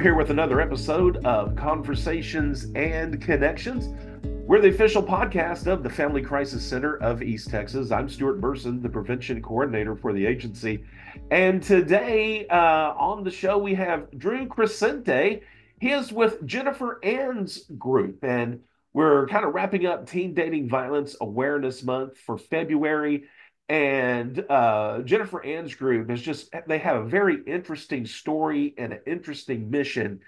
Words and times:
We're 0.00 0.04
here 0.04 0.14
with 0.14 0.30
another 0.30 0.62
episode 0.62 1.22
of 1.26 1.54
Conversations 1.56 2.68
and 2.74 3.20
Connections. 3.20 3.88
We're 4.46 4.62
the 4.62 4.70
official 4.70 5.02
podcast 5.02 5.66
of 5.66 5.82
the 5.82 5.90
Family 5.90 6.22
Crisis 6.22 6.64
Center 6.64 6.96
of 7.02 7.22
East 7.22 7.50
Texas. 7.50 7.90
I'm 7.90 8.08
Stuart 8.08 8.40
Burson, 8.40 8.80
the 8.80 8.88
prevention 8.88 9.42
coordinator 9.42 9.94
for 9.94 10.14
the 10.14 10.24
agency. 10.24 10.82
And 11.30 11.62
today 11.62 12.46
uh, 12.46 12.94
on 12.94 13.24
the 13.24 13.30
show, 13.30 13.58
we 13.58 13.74
have 13.74 14.10
Drew 14.16 14.46
Crecente. 14.46 15.42
He 15.80 15.90
is 15.90 16.14
with 16.14 16.46
Jennifer 16.46 16.98
Ann's 17.04 17.64
group, 17.76 18.24
and 18.24 18.60
we're 18.94 19.28
kind 19.28 19.44
of 19.44 19.52
wrapping 19.52 19.84
up 19.84 20.08
Teen 20.08 20.32
Dating 20.32 20.66
Violence 20.66 21.14
Awareness 21.20 21.82
Month 21.82 22.16
for 22.16 22.38
February. 22.38 23.24
And 23.70 24.44
uh, 24.50 25.02
Jennifer 25.02 25.44
Ann's 25.44 25.76
group 25.76 26.10
is 26.10 26.20
just, 26.20 26.52
they 26.66 26.78
have 26.78 26.96
a 26.96 27.04
very 27.04 27.40
interesting 27.46 28.04
story 28.04 28.74
and 28.76 28.92
an 28.92 28.98
interesting 29.06 29.70
mission 29.70 30.18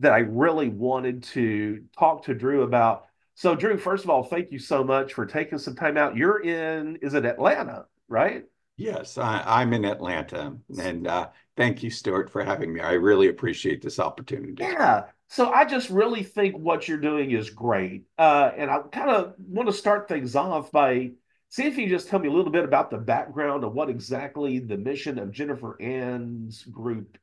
that 0.00 0.12
I 0.12 0.18
really 0.18 0.68
wanted 0.68 1.22
to 1.22 1.82
talk 1.98 2.26
to 2.26 2.34
Drew 2.34 2.62
about. 2.62 3.06
So, 3.36 3.54
Drew, 3.54 3.78
first 3.78 4.04
of 4.04 4.10
all, 4.10 4.22
thank 4.22 4.52
you 4.52 4.58
so 4.58 4.84
much 4.84 5.14
for 5.14 5.24
taking 5.24 5.56
some 5.56 5.74
time 5.74 5.96
out. 5.96 6.14
You're 6.14 6.42
in, 6.42 6.96
is 6.96 7.14
it 7.14 7.24
Atlanta, 7.24 7.86
right? 8.06 8.44
Yes, 8.76 9.16
I, 9.16 9.62
am 9.62 9.72
in 9.72 9.86
Atlanta. 9.86 10.58
And 10.78 11.06
uh, 11.06 11.28
thank 11.56 11.82
you, 11.82 11.88
Stuart, 11.88 12.30
for 12.30 12.44
having 12.44 12.70
me. 12.70 12.80
I 12.80 12.92
really 12.92 13.28
appreciate 13.28 13.80
this 13.80 13.98
opportunity. 13.98 14.56
Yeah. 14.58 15.04
So 15.28 15.50
I 15.50 15.64
just 15.64 15.88
really 15.88 16.22
think 16.22 16.58
what 16.58 16.86
you're 16.86 16.98
doing 16.98 17.30
is 17.30 17.48
great. 17.48 18.04
Uh, 18.18 18.50
and 18.54 18.70
I 18.70 18.80
kind 18.92 19.08
of 19.08 19.34
want 19.38 19.70
to 19.70 19.72
start 19.72 20.06
things 20.06 20.36
off 20.36 20.70
by 20.70 21.12
see 21.50 21.66
if 21.66 21.76
you 21.76 21.88
just 21.88 22.08
tell 22.08 22.18
me 22.18 22.28
a 22.28 22.32
little 22.32 22.52
bit 22.52 22.64
about 22.64 22.90
the 22.90 22.98
background 22.98 23.64
of 23.64 23.74
what 23.74 23.90
exactly 23.90 24.58
the 24.58 24.78
mission 24.78 25.18
of 25.18 25.32
Jennifer 25.32 25.80
Ann's 25.82 26.62
group 26.64 27.18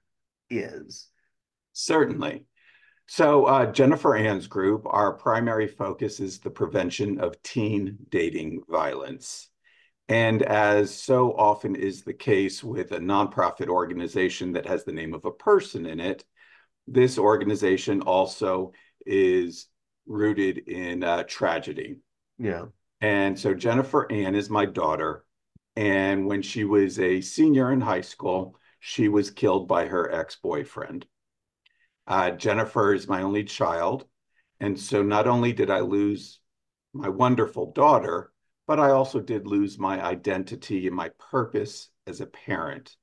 is. 0.49 1.07
Certainly. 1.73 2.45
So, 3.07 3.45
uh, 3.45 3.71
Jennifer 3.71 4.15
Ann's 4.15 4.47
group, 4.47 4.85
our 4.85 5.13
primary 5.13 5.67
focus 5.67 6.19
is 6.19 6.39
the 6.39 6.49
prevention 6.49 7.19
of 7.19 7.41
teen 7.41 7.97
dating 8.09 8.63
violence. 8.69 9.49
And 10.09 10.41
as 10.41 10.93
so 10.93 11.33
often 11.33 11.75
is 11.75 12.03
the 12.03 12.13
case 12.13 12.63
with 12.63 12.91
a 12.91 12.99
nonprofit 12.99 13.67
organization 13.67 14.53
that 14.53 14.65
has 14.65 14.83
the 14.83 14.91
name 14.91 15.13
of 15.13 15.25
a 15.25 15.31
person 15.31 15.85
in 15.85 15.99
it, 15.99 16.25
this 16.85 17.17
organization 17.17 18.01
also 18.01 18.71
is 19.05 19.67
rooted 20.05 20.57
in 20.57 21.03
uh, 21.03 21.23
tragedy. 21.23 21.97
Yeah. 22.37 22.65
And 23.01 23.39
so 23.39 23.53
Jennifer 23.53 24.11
Ann 24.11 24.35
is 24.35 24.49
my 24.49 24.65
daughter. 24.65 25.23
And 25.75 26.25
when 26.25 26.41
she 26.41 26.63
was 26.63 26.99
a 26.99 27.21
senior 27.21 27.71
in 27.71 27.81
high 27.81 28.01
school, 28.01 28.57
she 28.79 29.07
was 29.07 29.29
killed 29.29 29.67
by 29.67 29.85
her 29.85 30.11
ex 30.11 30.35
boyfriend. 30.35 31.05
Uh, 32.07 32.31
Jennifer 32.31 32.93
is 32.93 33.07
my 33.07 33.21
only 33.21 33.43
child. 33.43 34.05
And 34.59 34.79
so 34.79 35.03
not 35.03 35.27
only 35.27 35.53
did 35.53 35.69
I 35.69 35.81
lose 35.81 36.39
my 36.93 37.09
wonderful 37.09 37.71
daughter, 37.73 38.31
but 38.65 38.79
I 38.79 38.89
also 38.89 39.19
did 39.19 39.45
lose 39.45 39.77
my 39.77 40.03
identity 40.03 40.87
and 40.87 40.95
my 40.95 41.09
purpose 41.31 41.89
as 42.07 42.21
a 42.21 42.25
parent. 42.25 42.95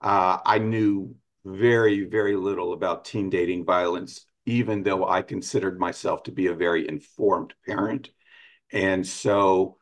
Uh, 0.00 0.38
I 0.44 0.58
knew 0.58 1.16
very, 1.44 2.04
very 2.04 2.36
little 2.36 2.72
about 2.72 3.04
teen 3.04 3.28
dating 3.30 3.64
violence, 3.64 4.26
even 4.46 4.82
though 4.82 5.06
I 5.08 5.22
considered 5.22 5.80
myself 5.80 6.22
to 6.24 6.32
be 6.32 6.46
a 6.46 6.54
very 6.54 6.88
informed 6.88 7.54
parent. 7.66 8.10
And 8.72 9.06
so, 9.06 9.76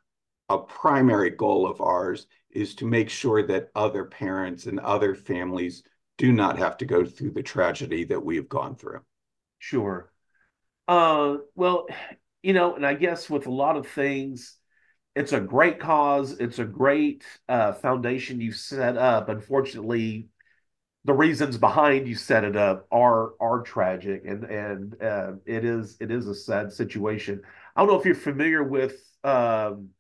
a 0.48 0.58
primary 0.58 1.30
goal 1.30 1.66
of 1.66 1.80
ours 1.80 2.26
is 2.50 2.74
to 2.76 2.86
make 2.86 3.10
sure 3.10 3.47
that 3.47 3.70
other 3.74 4.04
parents 4.04 4.66
and 4.66 4.78
other 4.80 5.14
families 5.14 5.82
do 6.19 6.32
not 6.32 6.58
have 6.58 6.76
to 6.78 6.84
go 6.84 7.04
through 7.04 7.32
the 7.32 7.42
tragedy 7.42 8.04
that 8.04 8.25
we've 8.25 8.48
gone 8.48 8.76
through. 8.76 9.00
Sure. 9.58 10.10
Uh, 10.88 11.38
well, 11.54 11.86
you 12.42 12.52
know, 12.52 12.76
and 12.76 12.86
I 12.86 12.94
guess 12.94 13.28
with 13.28 13.46
a 13.46 13.52
lot 13.52 13.76
of 13.76 13.88
things, 13.88 14.56
it's 15.14 15.32
a 15.32 15.41
great 15.41 15.80
cause. 15.80 16.32
It's 16.32 16.58
a 16.58 16.64
great 16.64 17.25
uh, 17.48 17.72
foundation 17.72 18.41
you've 18.41 18.56
set 18.56 18.96
up. 18.96 19.28
Unfortunately, 19.28 20.28
the 21.04 21.14
reasons 21.14 21.56
behind 21.56 22.06
you 22.08 22.14
set 22.14 22.44
it 22.44 22.56
up 22.56 22.86
are 22.91 23.32
are 23.41 23.62
tragic, 23.62 24.22
and 24.26 24.44
and 24.44 25.02
uh, 25.02 25.32
it 25.46 25.64
is 25.64 25.96
it 26.00 26.10
is 26.10 26.26
a 26.28 26.34
sad 26.34 26.72
situation. 26.72 27.42
I 27.76 27.81
don't 27.81 27.88
know 27.88 28.00
if 28.00 28.06
you're 28.06 28.14
familiar 28.14 28.62
with 28.62 28.97
um, 29.22 29.91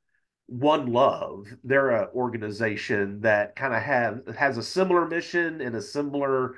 One 0.46 0.92
Love. 0.92 1.46
They're 1.62 1.90
an 1.90 2.08
organization 2.14 3.20
that 3.20 3.54
kind 3.54 3.74
of 3.74 3.82
have 3.82 4.36
has 4.36 4.56
a 4.56 4.62
similar 4.62 5.06
mission 5.06 5.60
and 5.60 5.76
a 5.76 5.82
similar 5.82 6.54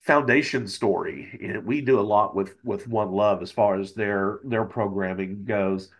foundation 0.00 0.66
story. 0.66 1.38
And 1.42 1.66
we 1.66 1.82
do 1.82 2.00
a 2.00 2.02
lot 2.02 2.34
with 2.34 2.56
with 2.64 2.88
One 2.88 3.12
Love 3.12 3.42
as 3.42 3.52
far 3.52 3.78
as 3.78 3.92
their 3.92 4.40
their 4.44 4.64
programming 4.64 5.44
goes. 5.44 5.90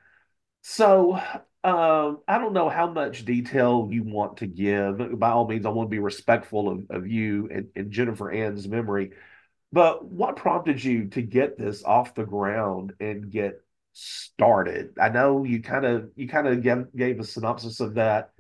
So 0.63 1.21
um, 1.63 2.21
I 2.27 2.39
don't 2.39 2.55
know 2.55 2.71
how 2.71 2.89
much 2.91 3.27
detail 3.27 3.89
you 3.91 4.05
want 4.05 4.39
to 4.39 4.47
give. 4.47 5.19
By 5.19 5.31
all 5.31 5.47
means, 5.47 5.67
I 5.67 5.71
want 5.71 5.89
to 5.89 5.95
be 5.95 5.99
respectful 5.99 6.71
of, 6.71 6.87
of 6.91 7.07
you 7.07 7.49
and, 7.53 7.69
and 7.77 7.91
Jennifer 7.91 8.31
Ann's 8.31 8.67
memory. 8.67 9.13
But 9.73 10.05
what 10.05 10.37
prompted 10.37 10.83
you 10.83 11.09
to 11.09 11.23
get 11.23 11.59
this 11.59 11.85
off 11.85 12.15
the 12.15 12.25
ground 12.25 12.95
and 13.01 13.31
get 13.31 13.61
started. 13.97 14.91
I 15.01 15.09
know 15.09 15.45
you 15.45 15.63
kind 15.63 15.87
of 15.87 16.11
you 16.17 16.29
kind 16.29 16.47
of 16.47 16.63
gave, 16.63 16.95
gave 16.95 17.19
a 17.19 17.25
synopsis 17.25 17.81
of 17.81 17.95
that. 17.95 18.31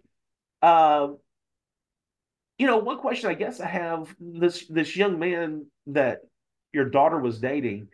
Um, 0.61 1.19
you 2.59 2.67
know, 2.67 2.77
one 2.77 2.99
question 2.99 3.31
I 3.31 3.35
guess 3.35 3.59
I 3.59 3.67
have 3.67 4.15
this 4.21 4.67
this 4.67 4.97
young 4.97 5.19
man 5.19 5.67
that 5.87 6.21
your 6.73 6.91
daughter 6.91 7.19
was 7.19 7.41
dating 7.41 7.89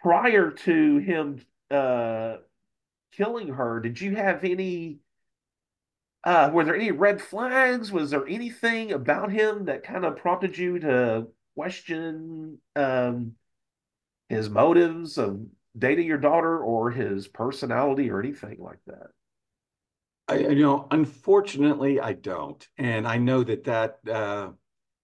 prior 0.00 0.50
to 0.50 0.98
him 0.98 1.40
uh, 1.70 2.36
killing 3.12 3.48
her. 3.48 3.80
Did 3.80 3.98
you 4.00 4.16
have 4.16 4.44
any? 4.44 4.98
Uh, 6.22 6.50
were 6.52 6.64
there 6.64 6.76
any 6.76 6.90
red 6.90 7.22
flags? 7.22 7.90
Was 7.90 8.10
there 8.10 8.26
anything 8.26 8.92
about 8.92 9.32
him 9.32 9.66
that 9.66 9.84
kind 9.84 10.04
of 10.04 10.16
prompted 10.16 10.58
you 10.58 10.80
to 10.80 11.28
question 11.56 12.58
um, 12.76 13.32
his 14.28 14.50
motives 14.50 15.16
of 15.16 15.40
dating 15.78 16.06
your 16.06 16.18
daughter 16.18 16.58
or 16.58 16.90
his 16.90 17.28
personality 17.28 18.10
or 18.10 18.20
anything 18.20 18.56
like 18.58 18.80
that? 18.86 19.08
I, 20.28 20.38
you 20.38 20.62
know, 20.62 20.86
unfortunately, 20.90 22.00
I 22.00 22.12
don't, 22.12 22.66
and 22.76 23.08
I 23.08 23.16
know 23.16 23.42
that 23.44 23.64
that 23.64 23.98
uh, 24.10 24.50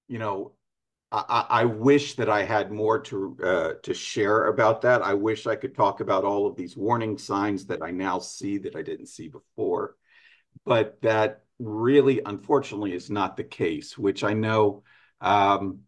you 0.06 0.18
know, 0.18 0.52
I, 1.10 1.46
I 1.48 1.64
wish 1.64 2.14
that 2.16 2.28
I 2.28 2.42
had 2.42 2.70
more 2.70 2.98
to 3.00 3.36
uh, 3.42 3.72
to 3.84 3.94
share 3.94 4.46
about 4.46 4.82
that. 4.82 5.02
I 5.02 5.14
wish 5.14 5.46
I 5.46 5.56
could 5.56 5.74
talk 5.74 6.00
about 6.00 6.24
all 6.24 6.46
of 6.46 6.56
these 6.56 6.76
warning 6.76 7.16
signs 7.16 7.66
that 7.66 7.82
I 7.82 7.90
now 7.90 8.18
see 8.18 8.58
that 8.58 8.76
I 8.76 8.82
didn't 8.82 9.06
see 9.06 9.28
before, 9.28 9.96
but 10.66 11.00
that 11.02 11.44
really, 11.58 12.20
unfortunately, 12.26 12.92
is 12.92 13.08
not 13.08 13.36
the 13.36 13.44
case. 13.44 13.96
Which 13.96 14.24
I 14.24 14.34
know 14.34 14.82
um, 15.22 15.80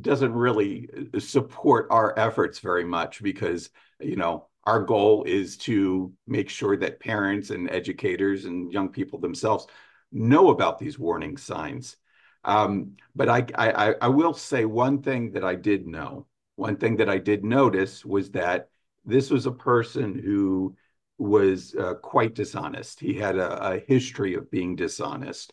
doesn't 0.00 0.32
really 0.32 0.88
uh, 1.14 1.20
support 1.20 1.86
our 1.90 2.18
efforts 2.18 2.58
very 2.58 2.84
much 2.84 3.22
because 3.22 3.70
you 4.00 4.16
know 4.16 4.46
our 4.64 4.80
goal 4.80 5.24
is 5.24 5.56
to 5.58 6.12
make 6.26 6.48
sure 6.48 6.76
that 6.76 7.00
parents 7.00 7.50
and 7.50 7.70
educators 7.70 8.44
and 8.46 8.72
young 8.72 8.88
people 8.88 9.18
themselves 9.18 9.66
know 10.10 10.48
about 10.48 10.78
these 10.78 10.98
warning 10.98 11.36
signs. 11.36 11.96
Um, 12.44 12.96
but 13.14 13.28
I, 13.28 13.46
I 13.56 13.94
i 14.02 14.08
will 14.08 14.34
say 14.34 14.64
one 14.64 15.02
thing 15.02 15.32
that 15.32 15.44
i 15.44 15.54
did 15.54 15.86
know. 15.86 16.26
One 16.56 16.76
thing 16.76 16.96
that 16.96 17.08
i 17.08 17.18
did 17.18 17.44
notice 17.44 18.04
was 18.04 18.30
that 18.32 18.68
this 19.04 19.30
was 19.30 19.46
a 19.46 19.52
person 19.52 20.18
who 20.18 20.76
was 21.18 21.74
uh, 21.74 21.94
quite 21.94 22.34
dishonest. 22.34 23.00
He 23.00 23.14
had 23.14 23.36
a, 23.36 23.74
a 23.74 23.78
history 23.78 24.34
of 24.34 24.50
being 24.50 24.76
dishonest. 24.76 25.52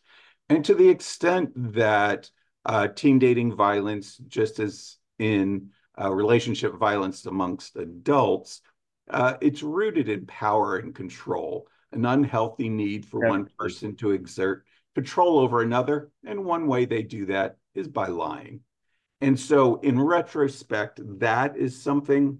And 0.49 0.65
to 0.65 0.73
the 0.73 0.89
extent 0.89 1.51
that 1.73 2.29
uh, 2.65 2.87
teen 2.87 3.19
dating 3.19 3.55
violence, 3.55 4.17
just 4.27 4.59
as 4.59 4.97
in 5.19 5.69
uh, 5.99 6.11
relationship 6.11 6.75
violence 6.75 7.25
amongst 7.25 7.75
adults, 7.75 8.61
uh, 9.09 9.35
it's 9.41 9.63
rooted 9.63 10.09
in 10.09 10.25
power 10.25 10.77
and 10.77 10.95
control, 10.95 11.67
an 11.91 12.05
unhealthy 12.05 12.69
need 12.69 13.05
for 13.05 13.19
one 13.27 13.47
person 13.57 13.95
to 13.97 14.11
exert 14.11 14.65
control 14.95 15.39
over 15.39 15.61
another. 15.61 16.11
And 16.25 16.45
one 16.45 16.67
way 16.67 16.85
they 16.85 17.03
do 17.03 17.25
that 17.27 17.57
is 17.73 17.87
by 17.87 18.07
lying. 18.07 18.61
And 19.21 19.39
so, 19.39 19.75
in 19.81 19.99
retrospect, 19.99 20.99
that 21.19 21.55
is 21.55 21.81
something 21.81 22.39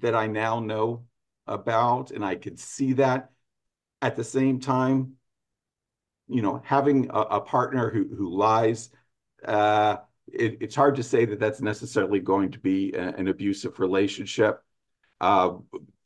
that 0.00 0.14
I 0.14 0.26
now 0.26 0.60
know 0.60 1.04
about, 1.46 2.10
and 2.10 2.24
I 2.24 2.34
could 2.34 2.58
see 2.58 2.94
that. 2.94 3.30
At 4.00 4.14
the 4.14 4.24
same 4.24 4.60
time, 4.60 5.14
you 6.28 6.42
know, 6.42 6.62
having 6.64 7.10
a, 7.10 7.20
a 7.20 7.40
partner 7.40 7.90
who 7.90 8.08
who 8.16 8.28
lies 8.28 8.90
uh, 9.44 9.96
it, 10.26 10.58
it's 10.60 10.74
hard 10.74 10.96
to 10.96 11.02
say 11.02 11.24
that 11.24 11.40
that's 11.40 11.60
necessarily 11.60 12.20
going 12.20 12.50
to 12.52 12.58
be 12.58 12.92
a, 12.92 13.08
an 13.14 13.28
abusive 13.28 13.78
relationship. 13.80 14.62
Uh, 15.20 15.56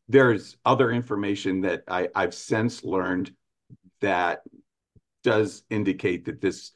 there's 0.09 0.57
other 0.65 0.91
information 0.91 1.63
that 1.63 1.85
I, 1.89 2.09
I've 2.15 2.35
since 2.35 2.85
learned 2.85 3.33
that 4.01 4.43
does 5.23 5.63
indicate 5.71 6.25
that 6.27 6.41
this 6.41 6.73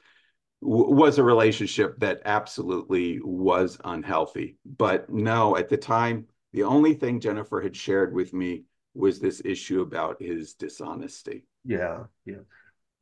was 0.60 1.18
a 1.18 1.24
relationship 1.24 1.98
that 2.00 2.22
absolutely 2.24 3.20
was 3.22 3.78
unhealthy. 3.84 4.56
But 4.64 5.10
no, 5.10 5.56
at 5.56 5.68
the 5.68 5.76
time, 5.76 6.26
the 6.52 6.62
only 6.62 6.94
thing 6.94 7.20
Jennifer 7.20 7.60
had 7.60 7.76
shared 7.76 8.14
with 8.14 8.32
me 8.32 8.64
was 8.94 9.20
this 9.20 9.42
issue 9.44 9.82
about 9.82 10.22
his 10.22 10.54
dishonesty. 10.54 11.44
Yeah, 11.64 12.04
yeah. 12.24 12.40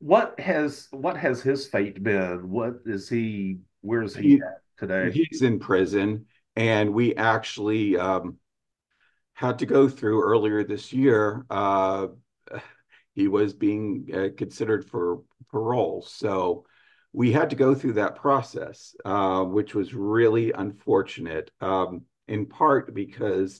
What 0.05 0.39
has 0.39 0.87
what 0.91 1.17
has 1.17 1.41
his 1.41 1.65
fate 1.65 2.03
been? 2.03 2.51
What 2.51 2.75
is 2.85 3.09
he? 3.09 3.57
Where 3.81 4.03
is 4.03 4.15
he, 4.15 4.27
he 4.27 4.35
at 4.35 4.61
today? 4.77 5.09
He's 5.09 5.41
in 5.41 5.57
prison, 5.57 6.27
and 6.55 6.93
we 6.93 7.15
actually 7.15 7.97
um, 7.97 8.37
had 9.33 9.57
to 9.59 9.65
go 9.65 9.89
through 9.89 10.21
earlier 10.21 10.63
this 10.63 10.93
year. 10.93 11.43
Uh, 11.49 12.09
he 13.15 13.27
was 13.27 13.55
being 13.55 14.07
uh, 14.13 14.27
considered 14.37 14.85
for 14.85 15.23
parole, 15.49 16.03
so 16.07 16.67
we 17.11 17.31
had 17.31 17.49
to 17.49 17.55
go 17.55 17.73
through 17.73 17.93
that 17.93 18.17
process, 18.17 18.95
uh, 19.05 19.43
which 19.43 19.73
was 19.73 19.95
really 19.95 20.51
unfortunate, 20.51 21.49
um, 21.61 22.03
in 22.27 22.45
part 22.45 22.93
because 22.93 23.59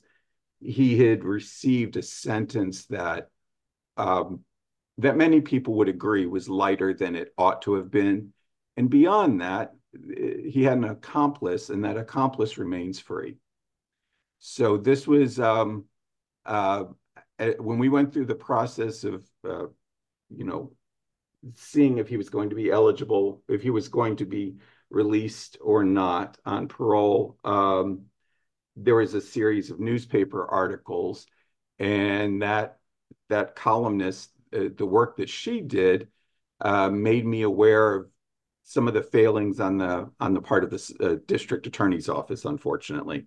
he 0.59 0.99
had 0.99 1.23
received 1.23 1.97
a 1.97 2.03
sentence 2.03 2.85
that 2.85 3.29
um, 3.97 4.41
that 4.97 5.17
many 5.17 5.41
people 5.41 5.75
would 5.75 5.89
agree 5.89 6.25
was 6.25 6.47
lighter 6.47 6.93
than 6.93 7.15
it 7.15 7.33
ought 7.37 7.61
to 7.63 7.75
have 7.75 7.91
been. 7.91 8.33
And 8.77 8.89
beyond 8.89 9.41
that, 9.41 9.73
he 9.93 10.63
had 10.63 10.77
an 10.77 10.85
accomplice, 10.85 11.69
and 11.69 11.83
that 11.85 11.97
accomplice 11.97 12.57
remains 12.57 12.99
free. 12.99 13.37
So 14.39 14.77
this 14.77 15.07
was 15.07 15.39
um, 15.39 15.85
uh, 16.45 16.85
when 17.57 17.79
we 17.79 17.89
went 17.89 18.13
through 18.13 18.25
the 18.25 18.35
process 18.35 19.03
of, 19.03 19.25
uh, 19.47 19.67
you 20.29 20.43
know, 20.43 20.71
seeing 21.55 21.97
if 21.97 22.07
he 22.07 22.17
was 22.17 22.29
going 22.29 22.49
to 22.49 22.55
be 22.55 22.71
eligible, 22.71 23.43
if 23.47 23.61
he 23.61 23.69
was 23.69 23.87
going 23.87 24.15
to 24.17 24.25
be 24.25 24.55
released 24.89 25.57
or 25.61 25.83
not 25.83 26.37
on 26.45 26.67
parole. 26.67 27.37
Um, 27.43 28.05
there 28.75 28.95
was 28.95 29.13
a 29.13 29.21
series 29.21 29.71
of 29.71 29.79
newspaper 29.79 30.45
articles, 30.45 31.25
and 31.79 32.41
that 32.41 32.79
that 33.29 33.55
columnist, 33.55 34.31
the 34.75 34.85
work 34.85 35.17
that 35.17 35.29
she 35.29 35.61
did, 35.61 36.07
uh, 36.61 36.89
made 36.89 37.25
me 37.25 37.41
aware 37.41 37.95
of 37.95 38.07
some 38.63 38.87
of 38.87 38.93
the 38.93 39.03
failings 39.03 39.59
on 39.59 39.77
the 39.77 40.09
on 40.19 40.33
the 40.33 40.41
part 40.41 40.63
of 40.63 40.69
the 40.69 40.95
uh, 40.99 41.15
district 41.27 41.67
attorney's 41.67 42.09
office, 42.09 42.45
unfortunately. 42.45 43.25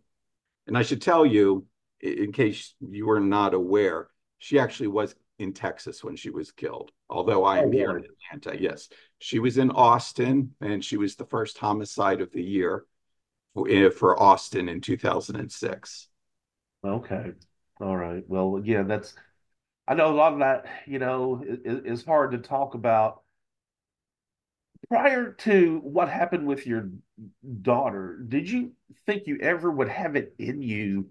And 0.66 0.76
I 0.76 0.82
should 0.82 1.00
tell 1.00 1.24
you, 1.24 1.66
in 2.00 2.32
case 2.32 2.74
you 2.80 3.06
were 3.06 3.20
not 3.20 3.54
aware, 3.54 4.08
she 4.38 4.58
actually 4.58 4.88
was 4.88 5.14
in 5.38 5.52
Texas 5.52 6.02
when 6.02 6.16
she 6.16 6.30
was 6.30 6.50
killed, 6.50 6.90
although 7.08 7.44
I 7.44 7.58
am 7.58 7.68
oh, 7.68 7.72
here 7.72 7.96
in 7.96 8.04
Atlanta. 8.32 8.60
Yes, 8.60 8.88
she 9.18 9.38
was 9.38 9.58
in 9.58 9.70
Austin, 9.70 10.54
and 10.60 10.84
she 10.84 10.96
was 10.96 11.14
the 11.14 11.26
first 11.26 11.58
homicide 11.58 12.20
of 12.20 12.32
the 12.32 12.42
year 12.42 12.84
for, 13.54 13.68
eh, 13.68 13.90
for 13.90 14.20
Austin 14.20 14.68
in 14.68 14.80
2006. 14.80 16.08
Okay. 16.84 17.32
All 17.80 17.96
right. 17.96 18.24
Well, 18.26 18.56
again, 18.56 18.88
that's, 18.88 19.14
I 19.88 19.94
know 19.94 20.12
a 20.12 20.14
lot 20.14 20.34
of 20.34 20.40
that, 20.40 20.66
you 20.86 20.98
know, 20.98 21.42
is, 21.44 22.00
is 22.00 22.04
hard 22.04 22.32
to 22.32 22.38
talk 22.38 22.74
about. 22.74 23.22
Prior 24.88 25.32
to 25.32 25.80
what 25.82 26.08
happened 26.08 26.46
with 26.46 26.66
your 26.66 26.90
daughter, 27.62 28.18
did 28.28 28.50
you 28.50 28.72
think 29.06 29.26
you 29.26 29.38
ever 29.40 29.70
would 29.70 29.88
have 29.88 30.16
it 30.16 30.34
in 30.38 30.62
you 30.62 31.10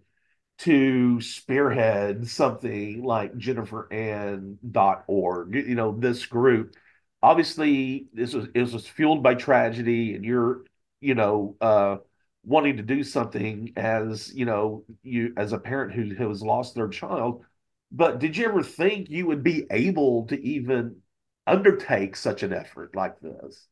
to 0.59 1.19
spearhead 1.21 2.27
something 2.27 3.03
like 3.03 3.35
jenniferann.org, 3.37 5.55
you 5.55 5.75
know, 5.75 5.95
this 5.97 6.25
group. 6.25 6.75
Obviously, 7.21 8.07
this 8.13 8.33
was 8.33 8.47
it 8.53 8.61
was 8.61 8.87
fueled 8.87 9.23
by 9.23 9.35
tragedy, 9.35 10.15
and 10.15 10.25
you're, 10.25 10.63
you 11.01 11.15
know, 11.15 11.55
uh, 11.61 11.97
wanting 12.43 12.77
to 12.77 12.83
do 12.83 13.03
something 13.03 13.73
as 13.75 14.33
you 14.33 14.45
know, 14.45 14.83
you 15.03 15.33
as 15.37 15.53
a 15.53 15.59
parent 15.59 15.93
who, 15.93 16.15
who 16.15 16.29
has 16.29 16.41
lost 16.41 16.75
their 16.75 16.89
child. 16.89 17.45
But 17.91 18.19
did 18.19 18.35
you 18.35 18.45
ever 18.45 18.63
think 18.63 19.09
you 19.09 19.27
would 19.27 19.43
be 19.43 19.65
able 19.71 20.27
to 20.27 20.41
even 20.41 20.97
undertake 21.45 22.15
such 22.15 22.43
an 22.43 22.53
effort 22.53 22.95
like 22.95 23.19
this? 23.19 23.67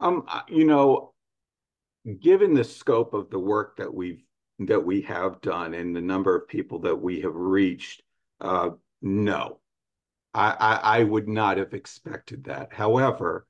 Um, 0.00 0.26
you 0.48 0.64
know, 0.64 1.14
given 2.20 2.54
the 2.54 2.64
scope 2.64 3.14
of 3.14 3.30
the 3.30 3.38
work 3.38 3.76
that 3.76 3.92
we've 3.92 4.22
that 4.60 4.84
we 4.84 5.02
have 5.02 5.40
done 5.40 5.74
and 5.74 5.94
the 5.94 6.00
number 6.00 6.34
of 6.34 6.48
people 6.48 6.80
that 6.80 6.96
we 6.96 7.20
have 7.20 7.34
reached, 7.34 8.02
uh, 8.40 8.70
no, 9.00 9.60
I, 10.34 10.50
I, 10.50 10.98
I, 10.98 11.02
would 11.04 11.28
not 11.28 11.58
have 11.58 11.74
expected 11.74 12.44
that. 12.44 12.72
However, 12.72 13.46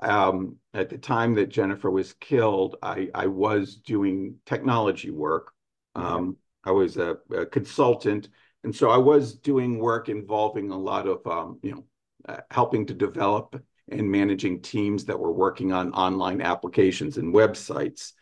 um, 0.00 0.56
at 0.74 0.90
the 0.90 0.98
time 0.98 1.34
that 1.34 1.48
Jennifer 1.48 1.90
was 1.90 2.12
killed, 2.12 2.76
I, 2.82 3.08
I 3.14 3.26
was 3.26 3.76
doing 3.76 4.36
technology 4.44 5.10
work. 5.10 5.52
Um, 5.94 6.36
I 6.62 6.70
was 6.70 6.98
a, 6.98 7.16
a, 7.34 7.46
consultant, 7.46 8.28
and 8.64 8.74
so 8.74 8.90
I 8.90 8.96
was 8.96 9.34
doing 9.34 9.78
work 9.78 10.08
involving 10.08 10.70
a 10.70 10.78
lot 10.78 11.06
of 11.06 11.26
um, 11.26 11.58
you 11.62 11.72
know 11.72 11.84
uh, 12.28 12.40
helping 12.50 12.86
to 12.86 12.94
develop 12.94 13.60
and 13.90 14.10
managing 14.10 14.60
teams 14.60 15.04
that 15.06 15.18
were 15.18 15.32
working 15.32 15.72
on 15.72 15.92
online 15.92 16.40
applications 16.40 17.16
and 17.16 17.34
websites. 17.34 18.12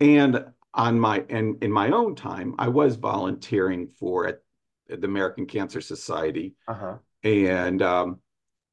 And 0.00 0.46
on 0.72 0.98
my 0.98 1.24
and 1.30 1.62
in 1.62 1.70
my 1.70 1.90
own 1.90 2.14
time, 2.14 2.54
I 2.58 2.68
was 2.68 2.96
volunteering 2.96 3.88
for 3.88 4.26
at, 4.26 4.38
the 4.88 5.06
American 5.06 5.46
Cancer 5.46 5.80
Society, 5.80 6.54
uh-huh. 6.68 6.96
and 7.22 7.80
um, 7.80 8.20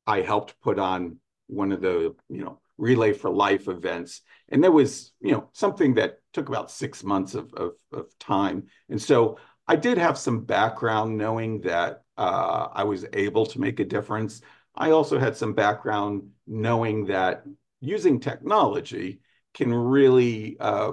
I 0.05 0.21
helped 0.21 0.59
put 0.61 0.77
on 0.77 1.17
one 1.47 1.71
of 1.71 1.81
the 1.81 2.15
you 2.27 2.43
know 2.43 2.59
Relay 2.77 3.13
for 3.13 3.29
Life 3.29 3.67
events, 3.67 4.21
and 4.49 4.63
there 4.63 4.71
was 4.71 5.13
you 5.21 5.31
know 5.31 5.49
something 5.53 5.93
that 5.93 6.17
took 6.33 6.49
about 6.49 6.71
six 6.71 7.03
months 7.03 7.35
of 7.35 7.53
of, 7.53 7.73
of 7.93 8.17
time, 8.19 8.63
and 8.89 9.01
so 9.01 9.37
I 9.71 9.77
did 9.77 9.97
have 9.97 10.17
some 10.17 10.43
background 10.43 11.17
knowing 11.17 11.61
that 11.61 12.03
uh, 12.17 12.67
I 12.73 12.83
was 12.83 13.05
able 13.13 13.45
to 13.45 13.61
make 13.61 13.79
a 13.79 13.85
difference. 13.85 14.41
I 14.75 14.91
also 14.91 15.17
had 15.17 15.37
some 15.37 15.53
background 15.53 16.29
knowing 16.45 17.05
that 17.05 17.45
using 17.79 18.19
technology 18.19 19.21
can 19.53 19.73
really 19.73 20.57
uh, 20.59 20.91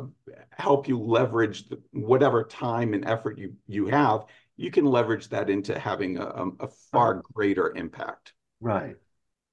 help 0.52 0.86
you 0.86 0.96
leverage 0.96 1.69
the, 1.69 1.80
whatever 1.90 2.44
time 2.44 2.94
and 2.94 3.04
effort 3.04 3.37
you 3.37 3.54
you 3.66 3.88
have. 3.88 4.26
You 4.56 4.70
can 4.70 4.85
leverage 4.85 5.28
that 5.30 5.50
into 5.50 5.76
having 5.76 6.18
a, 6.18 6.47
a 6.61 6.68
far 6.92 7.23
greater 7.35 7.75
impact. 7.75 8.32
Right. 8.61 8.94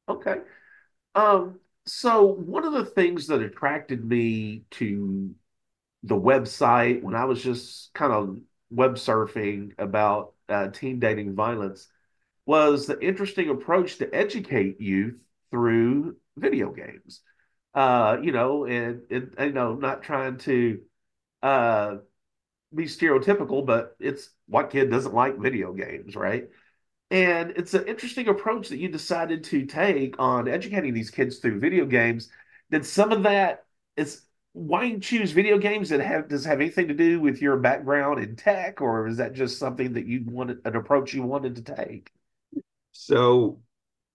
Okay. 0.08 0.36
Um, 1.16 1.60
so 1.88 2.26
one 2.28 2.64
of 2.64 2.74
the 2.74 2.86
things 2.86 3.26
that 3.28 3.42
attracted 3.42 4.06
me 4.06 4.66
to 4.72 5.34
the 6.04 6.16
website 6.16 7.02
when 7.02 7.16
I 7.16 7.26
was 7.26 7.42
just 7.42 7.92
kind 7.96 8.14
of 8.14 8.38
web 8.76 8.96
surfing 8.96 9.72
about 9.78 10.34
uh, 10.50 10.68
teen 10.68 11.00
dating 11.00 11.34
violence 11.36 11.88
was 12.46 12.86
the 12.86 13.00
interesting 13.00 13.50
approach 13.50 13.98
to 13.98 14.14
educate 14.14 14.80
youth 14.80 15.16
through 15.52 16.16
video 16.38 16.72
games 16.72 17.22
uh, 17.76 18.18
you 18.24 18.32
know, 18.32 18.66
and, 18.66 19.02
and, 19.12 19.34
you 19.38 19.52
know, 19.52 19.76
not 19.76 20.02
trying 20.02 20.38
to 20.38 20.80
uh, 21.44 21.98
be 22.74 22.86
stereotypical, 22.86 23.66
but 23.66 23.96
it's 24.00 24.30
what 24.48 24.70
kid 24.70 24.90
doesn't 24.90 25.14
like 25.14 25.38
video 25.38 25.74
games, 25.74 26.16
right? 26.16 26.48
And 27.12 27.52
it's 27.52 27.74
an 27.74 27.86
interesting 27.86 28.30
approach 28.30 28.70
that 28.70 28.80
you 28.80 28.88
decided 28.88 29.44
to 29.46 29.66
take 29.66 30.16
on 30.20 30.48
educating 30.48 30.94
these 30.94 31.12
kids 31.12 31.40
through 31.40 31.60
video 31.60 31.86
games. 31.86 32.30
Did 32.72 32.86
some 32.86 33.12
of 33.12 33.24
that 33.24 33.66
is 33.98 34.22
why 34.56 34.98
choose 35.00 35.34
video 35.34 35.58
games 35.58 35.90
that 35.90 36.00
have 36.00 36.30
does 36.30 36.46
have 36.46 36.62
anything 36.62 36.88
to 36.88 36.94
do 36.94 37.20
with 37.20 37.42
your 37.42 37.58
background 37.58 38.24
in 38.24 38.38
tech, 38.38 38.80
or 38.80 39.06
is 39.06 39.18
that 39.18 39.34
just 39.34 39.60
something 39.60 39.92
that 39.94 40.06
you 40.06 40.24
wanted 40.26 40.60
an 40.64 40.78
approach 40.78 41.14
you 41.14 41.24
wanted 41.24 41.58
to 41.58 41.76
take? 41.76 42.10
So 42.94 43.60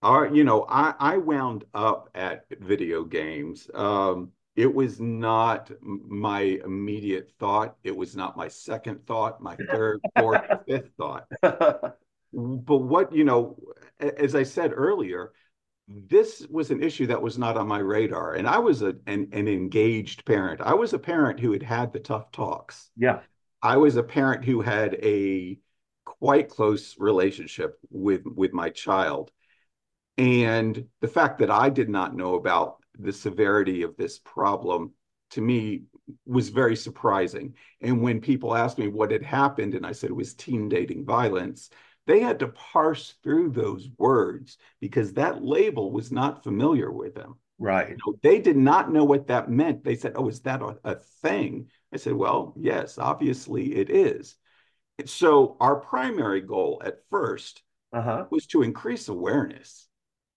our, 0.00 0.34
you 0.34 0.44
know, 0.44 0.64
I, 0.66 0.94
I 0.98 1.16
wound 1.18 1.64
up 1.74 2.08
at 2.14 2.46
video 2.58 3.04
games. 3.04 3.70
Um, 3.74 4.30
it 4.56 4.72
was 4.72 4.98
not 4.98 5.70
my 5.82 6.58
immediate 6.64 7.32
thought. 7.38 7.76
It 7.84 7.94
was 7.94 8.16
not 8.16 8.34
my 8.34 8.48
second 8.48 9.06
thought, 9.06 9.42
my 9.42 9.56
third, 9.70 10.00
fourth, 10.18 10.42
fifth 10.66 10.90
thought. 10.96 11.26
But 12.32 12.76
what, 12.76 13.12
you 13.12 13.24
know, 13.24 13.58
as 13.98 14.36
I 14.36 14.44
said 14.44 14.70
earlier, 14.72 15.32
this 15.92 16.46
was 16.48 16.70
an 16.70 16.82
issue 16.82 17.06
that 17.08 17.20
was 17.20 17.36
not 17.36 17.56
on 17.56 17.66
my 17.66 17.78
radar. 17.78 18.34
And 18.34 18.46
I 18.46 18.58
was 18.58 18.82
a, 18.82 18.94
an, 19.06 19.28
an 19.32 19.48
engaged 19.48 20.24
parent. 20.24 20.60
I 20.60 20.74
was 20.74 20.92
a 20.92 20.98
parent 20.98 21.40
who 21.40 21.52
had 21.52 21.62
had 21.62 21.92
the 21.92 21.98
tough 21.98 22.30
talks. 22.30 22.90
Yeah. 22.96 23.20
I 23.62 23.76
was 23.76 23.96
a 23.96 24.02
parent 24.02 24.44
who 24.44 24.60
had 24.60 24.94
a 25.02 25.58
quite 26.04 26.48
close 26.48 26.96
relationship 26.98 27.78
with 27.90 28.22
with 28.24 28.52
my 28.52 28.70
child 28.70 29.30
and 30.20 30.86
the 31.00 31.08
fact 31.08 31.38
that 31.38 31.50
I 31.50 31.70
did 31.70 31.88
not 31.88 32.14
know 32.14 32.34
about 32.34 32.76
the 32.98 33.12
severity 33.12 33.82
of 33.82 33.96
this 33.96 34.18
problem 34.18 34.92
to 35.30 35.40
me 35.40 35.84
was 36.26 36.50
very 36.50 36.76
surprising. 36.76 37.54
And 37.80 38.02
when 38.02 38.20
people 38.20 38.54
asked 38.54 38.78
me 38.78 38.88
what 38.88 39.12
had 39.12 39.22
happened, 39.22 39.74
and 39.74 39.86
I 39.86 39.92
said 39.92 40.10
it 40.10 40.16
was 40.16 40.34
teen 40.34 40.68
dating 40.68 41.06
violence, 41.06 41.70
they 42.10 42.20
had 42.20 42.40
to 42.40 42.48
parse 42.48 43.14
through 43.22 43.50
those 43.50 43.88
words 43.98 44.58
because 44.80 45.14
that 45.14 45.44
label 45.44 45.92
was 45.92 46.12
not 46.12 46.44
familiar 46.44 46.90
with 46.90 47.14
them. 47.14 47.38
Right. 47.58 48.00
You 48.06 48.12
know, 48.12 48.18
they 48.22 48.40
did 48.40 48.56
not 48.56 48.92
know 48.92 49.04
what 49.04 49.28
that 49.28 49.50
meant. 49.50 49.84
They 49.84 49.96
said, 49.96 50.12
"Oh, 50.16 50.28
is 50.28 50.40
that 50.42 50.62
a, 50.62 50.78
a 50.84 50.96
thing?" 50.96 51.70
I 51.92 51.98
said, 51.98 52.14
"Well, 52.14 52.54
yes, 52.58 52.98
obviously 52.98 53.76
it 53.76 53.90
is." 53.90 54.36
So 55.06 55.56
our 55.60 55.76
primary 55.76 56.40
goal 56.42 56.82
at 56.84 57.08
first 57.08 57.62
Uh-huh. 57.92 58.30
was 58.30 58.46
to 58.48 58.62
increase 58.62 59.08
awareness, 59.08 59.88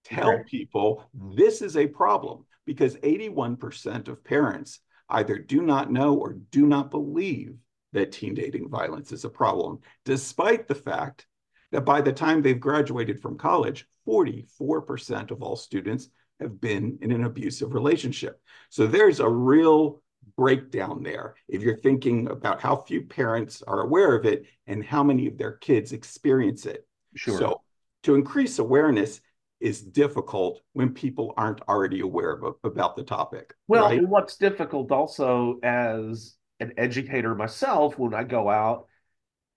tell 0.03 0.39
Okay. 0.39 0.43
people 0.43 1.03
this 1.13 1.61
is 1.61 1.77
a 1.77 1.87
problem 1.87 2.45
because 2.65 2.97
81% 3.03 4.07
of 4.07 4.23
parents 4.23 4.79
either 5.09 5.37
do 5.37 5.61
not 5.61 5.91
know 5.91 6.15
or 6.15 6.33
do 6.33 6.65
not 6.65 6.91
believe 6.91 7.57
that 7.93 8.11
teen 8.11 8.33
dating 8.33 8.69
violence 8.69 9.11
is 9.11 9.25
a 9.25 9.29
problem, 9.29 9.79
despite 10.05 10.67
the 10.67 10.75
fact 10.75 11.27
that 11.73 11.83
by 11.83 11.99
the 12.01 12.13
time 12.13 12.41
they've 12.41 12.59
graduated 12.59 13.19
from 13.19 13.35
college, 13.35 13.87
44% 14.07 15.31
of 15.31 15.41
all 15.41 15.55
students 15.55 16.07
have 16.39 16.61
been 16.61 16.99
in 17.01 17.11
an 17.11 17.25
abusive 17.25 17.73
relationship. 17.73 18.39
So 18.69 18.85
there's 18.85 19.19
a 19.19 19.27
real 19.27 20.01
breakdown 20.37 21.01
there 21.01 21.33
if 21.49 21.63
you're 21.63 21.81
thinking 21.81 22.29
about 22.29 22.61
how 22.61 22.75
few 22.75 23.01
parents 23.01 23.63
are 23.63 23.81
aware 23.81 24.15
of 24.15 24.25
it 24.25 24.45
and 24.67 24.85
how 24.85 25.03
many 25.03 25.27
of 25.27 25.37
their 25.37 25.53
kids 25.53 25.93
experience 25.93 26.67
it. 26.67 26.87
Sure. 27.15 27.39
So 27.39 27.61
to 28.03 28.13
increase 28.13 28.59
awareness 28.59 29.19
is 29.59 29.81
difficult 29.81 30.61
when 30.73 30.93
people 30.93 31.33
aren't 31.37 31.61
already 31.63 32.01
aware 32.01 32.33
of, 32.33 32.55
about 32.63 32.95
the 32.95 33.03
topic. 33.03 33.55
Well, 33.67 33.85
right? 33.85 34.07
what's 34.07 34.37
difficult 34.37 34.91
also 34.91 35.57
as 35.63 36.35
an 36.59 36.73
educator 36.77 37.33
myself, 37.33 37.97
when 37.97 38.13
I 38.13 38.25
go 38.25 38.47
out 38.49 38.87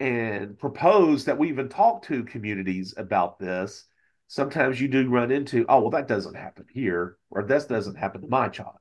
and 0.00 0.59
propose 0.59 1.25
that 1.25 1.38
we 1.38 1.49
even 1.49 1.69
talk 1.69 2.03
to 2.05 2.25
communities 2.25 2.95
about 2.97 3.38
this, 3.38 3.85
sometimes 4.29 4.81
you 4.81 4.88
do 4.88 5.09
run 5.09 5.31
into, 5.31 5.65
oh, 5.69 5.81
well, 5.81 5.91
that 5.91 6.09
doesn't 6.09 6.37
happen 6.37 6.67
here, 6.73 7.17
or 7.31 7.43
this 7.43 7.67
doesn't 7.67 7.97
happen 7.97 8.21
to 8.21 8.29
my 8.29 8.49
child. 8.49 8.76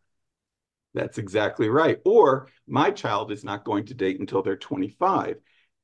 That's 0.93 1.17
exactly 1.17 1.69
right. 1.69 1.99
Or 2.05 2.47
my 2.67 2.89
child 2.91 3.31
is 3.31 3.43
not 3.43 3.65
going 3.65 3.85
to 3.87 3.93
date 3.93 4.19
until 4.19 4.41
they're 4.41 4.55
25. 4.55 5.35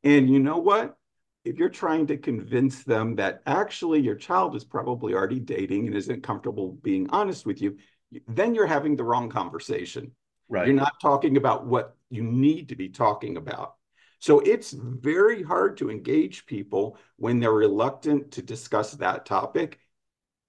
And 0.04 0.30
you 0.30 0.40
know 0.40 0.58
what? 0.58 0.96
If 1.44 1.58
you're 1.58 1.70
trying 1.70 2.08
to 2.08 2.18
convince 2.18 2.84
them 2.84 3.16
that 3.16 3.42
actually 3.46 4.00
your 4.00 4.16
child 4.16 4.56
is 4.56 4.64
probably 4.64 5.14
already 5.14 5.40
dating 5.40 5.88
and 5.88 5.96
isn't 5.96 6.24
comfortable 6.24 6.78
being 6.82 7.10
honest 7.10 7.46
with 7.46 7.62
you, 7.62 7.78
then 8.28 8.56
you're 8.56 8.68
having 8.68 8.96
the 8.96 9.04
wrong 9.04 9.30
conversation. 9.30 10.12
Right. 10.50 10.68
You're 10.68 10.76
not 10.76 11.00
talking 11.02 11.38
about 11.38 11.66
what 11.66 11.96
you 12.10 12.24
need 12.24 12.70
to 12.70 12.76
be 12.76 12.90
talking 12.90 13.38
about. 13.38 13.76
So 14.22 14.40
it's 14.40 14.72
very 14.72 15.42
hard 15.42 15.78
to 15.78 15.90
engage 15.90 16.46
people 16.46 16.98
when 17.18 17.40
they're 17.40 17.52
reluctant 17.52 18.32
to 18.32 18.44
discuss 18.44 18.92
that 18.94 19.26
topic 19.26 19.80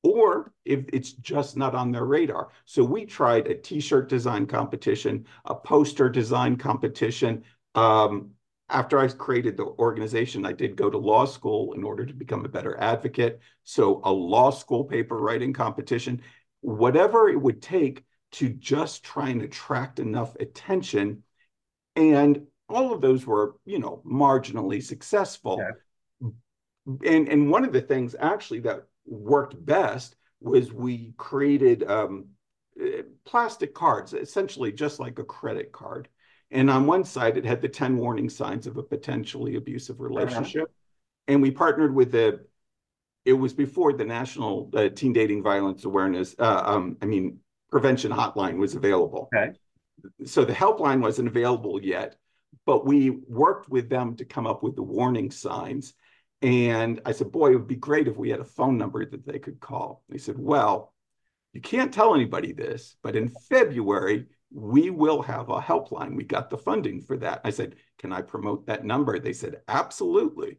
or 0.03 0.53
if 0.67 0.85
it's 0.93 1.13
just 1.13 1.57
not 1.57 1.75
on 1.75 1.91
their 1.91 2.05
radar. 2.05 2.51
So 2.67 2.85
we 2.85 3.07
tried 3.07 3.47
a 3.47 3.55
t-shirt 3.55 4.11
design 4.11 4.47
competition, 4.47 5.27
a 5.47 5.55
poster 5.55 6.11
design 6.11 6.57
competition. 6.57 7.45
Um, 7.75 8.33
after 8.69 8.99
I 8.99 9.09
created 9.09 9.57
the 9.57 9.65
organization, 9.65 10.45
I 10.45 10.53
did 10.53 10.77
go 10.77 10.91
to 10.91 10.99
law 10.99 11.25
school 11.25 11.73
in 11.73 11.83
order 11.83 12.05
to 12.05 12.13
become 12.13 12.45
a 12.45 12.51
better 12.51 12.79
advocate. 12.79 13.41
So 13.65 14.03
a 14.05 14.13
law 14.13 14.51
school 14.51 14.85
paper 14.85 15.19
writing 15.19 15.55
competition, 15.55 16.21
whatever 16.61 17.31
it 17.31 17.41
would 17.41 17.63
take 17.63 18.05
to 18.33 18.51
just 18.51 19.03
try 19.03 19.31
and 19.31 19.41
attract 19.41 19.99
enough 19.99 20.37
attention. 20.37 21.23
And 21.97 22.47
all 22.73 22.93
of 22.93 23.01
those 23.01 23.27
were, 23.27 23.57
you 23.65 23.79
know, 23.79 24.03
marginally 24.07 24.83
successful. 24.83 25.61
Okay. 25.61 26.33
And 27.09 27.29
and 27.29 27.51
one 27.51 27.65
of 27.65 27.73
the 27.73 27.81
things 27.81 28.17
actually 28.19 28.61
that 28.61 28.83
worked 29.07 29.65
best 29.65 30.17
was 30.41 30.73
we 30.73 31.15
created 31.17 31.89
um, 31.89 32.27
plastic 33.25 33.75
cards, 33.75 34.13
essentially 34.13 34.73
just 34.73 34.99
like 34.99 35.19
a 35.19 35.25
credit 35.25 35.73
card. 35.73 36.09
And 36.51 36.69
on 36.69 36.87
one 36.87 37.05
side, 37.05 37.37
it 37.37 37.45
had 37.45 37.63
the 37.63 37.69
10 37.69 37.97
warning 37.97 38.29
signs 38.29 38.67
of 38.67 38.77
a 38.77 38.83
potentially 38.83 39.57
abusive 39.57 40.01
relationship. 40.01 40.63
Uh-huh. 40.63 40.73
And 41.29 41.41
we 41.41 41.51
partnered 41.51 41.95
with 41.95 42.13
the, 42.13 42.45
it 43.25 43.33
was 43.33 43.55
before 43.55 43.93
the 43.93 44.05
National 44.05 44.69
uh, 44.75 44.89
Teen 44.89 45.13
Dating 45.13 45.43
Violence 45.43 45.85
Awareness, 45.85 46.35
uh, 46.39 46.63
um, 46.65 46.97
I 47.01 47.07
mean, 47.07 47.39
prevention 47.71 48.13
hotline 48.13 48.59
was 48.59 48.75
available. 48.75 49.31
Okay. 49.35 49.53
So 50.27 50.45
the 50.45 50.53
helpline 50.53 51.01
wasn't 51.01 51.29
available 51.29 51.81
yet, 51.83 52.17
but 52.67 52.87
we 52.87 53.11
worked 53.11 53.69
with 53.69 53.89
them 53.89 54.17
to 54.17 54.25
come 54.25 54.47
up 54.47 54.63
with 54.63 54.77
the 54.77 54.83
warning 54.83 55.31
signs. 55.31 55.95
And 56.41 57.01
I 57.05 57.13
said, 57.13 57.33
boy, 57.33 57.53
it 57.53 57.57
would 57.57 57.69
be 57.69 57.77
great 57.77 58.09
if 58.09 58.17
we 58.17 58.31
had 58.31 58.41
a 58.41 58.45
phone 58.45 58.77
number 58.77 59.05
that 59.05 59.27
they 59.27 59.39
could 59.39 59.61
call. 59.61 60.03
They 60.09 60.19
said, 60.19 60.37
well, 60.39 60.93
you 61.53 61.61
can't 61.61 61.93
tell 61.93 62.15
anybody 62.15 62.53
this, 62.53 62.97
but 63.03 63.15
in 63.15 63.33
February, 63.49 64.27
we 64.51 64.91
will 64.91 65.23
have 65.23 65.51
a 65.51 65.61
helpline. 65.61 66.17
We 66.17 66.25
got 66.25 66.51
the 66.51 66.59
funding 66.59 67.01
for 67.01 67.17
that. 67.19 67.41
I 67.45 67.51
said, 67.51 67.77
can 67.99 68.13
I 68.13 68.23
promote 68.23 68.67
that 68.67 68.85
number? 68.85 69.19
They 69.19 69.33
said, 69.33 69.61
absolutely. 69.69 70.59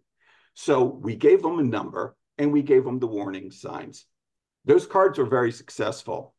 So 0.54 0.84
we 0.84 1.16
gave 1.16 1.42
them 1.42 1.60
a 1.60 1.64
number 1.64 2.16
and 2.38 2.52
we 2.52 2.62
gave 2.62 2.84
them 2.84 3.00
the 3.00 3.08
warning 3.08 3.52
signs. 3.52 4.06
Those 4.66 4.86
cards 4.86 5.18
were 5.18 5.26
very 5.26 5.52
successful. 5.52 6.34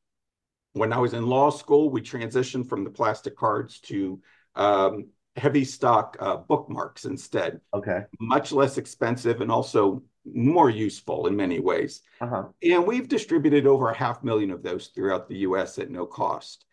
When 0.73 0.93
I 0.93 0.99
was 0.99 1.15
in 1.15 1.27
law 1.27 1.51
school, 1.51 1.91
we 1.91 2.01
transitioned 2.01 2.69
from 2.69 2.85
the 2.85 2.91
plastic 2.91 3.37
cards 3.37 3.81
to 3.81 4.21
um, 4.55 5.09
heavy 5.37 5.65
stock 5.65 6.17
uh, 6.21 6.37
bookmarks 6.37 7.05
instead. 7.05 7.61
Okay. 7.73 8.03
Much 8.21 8.53
less 8.53 8.79
expensive 8.79 9.41
and 9.41 9.51
also 9.51 10.03
more 10.25 10.71
useful 10.71 11.27
in 11.27 11.37
many 11.37 11.59
ways. 11.61 12.03
Uh-huh. 12.21 12.45
And 12.63 12.87
we've 12.87 13.09
distributed 13.09 13.67
over 13.67 13.91
a 13.91 13.97
half 13.97 14.23
million 14.23 14.51
of 14.51 14.63
those 14.63 14.89
throughout 14.89 15.29
the 15.29 15.39
US 15.39 15.79
at 15.79 15.91
no 15.91 16.07
cost. 16.07 16.65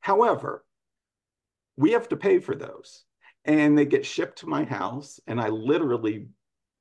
However, 0.00 0.64
we 1.76 1.92
have 1.92 2.08
to 2.08 2.16
pay 2.16 2.38
for 2.38 2.54
those. 2.54 3.04
And 3.44 3.78
they 3.78 3.86
get 3.86 4.04
shipped 4.04 4.38
to 4.38 4.46
my 4.46 4.64
house, 4.64 5.20
and 5.26 5.40
I 5.40 5.48
literally 5.48 6.28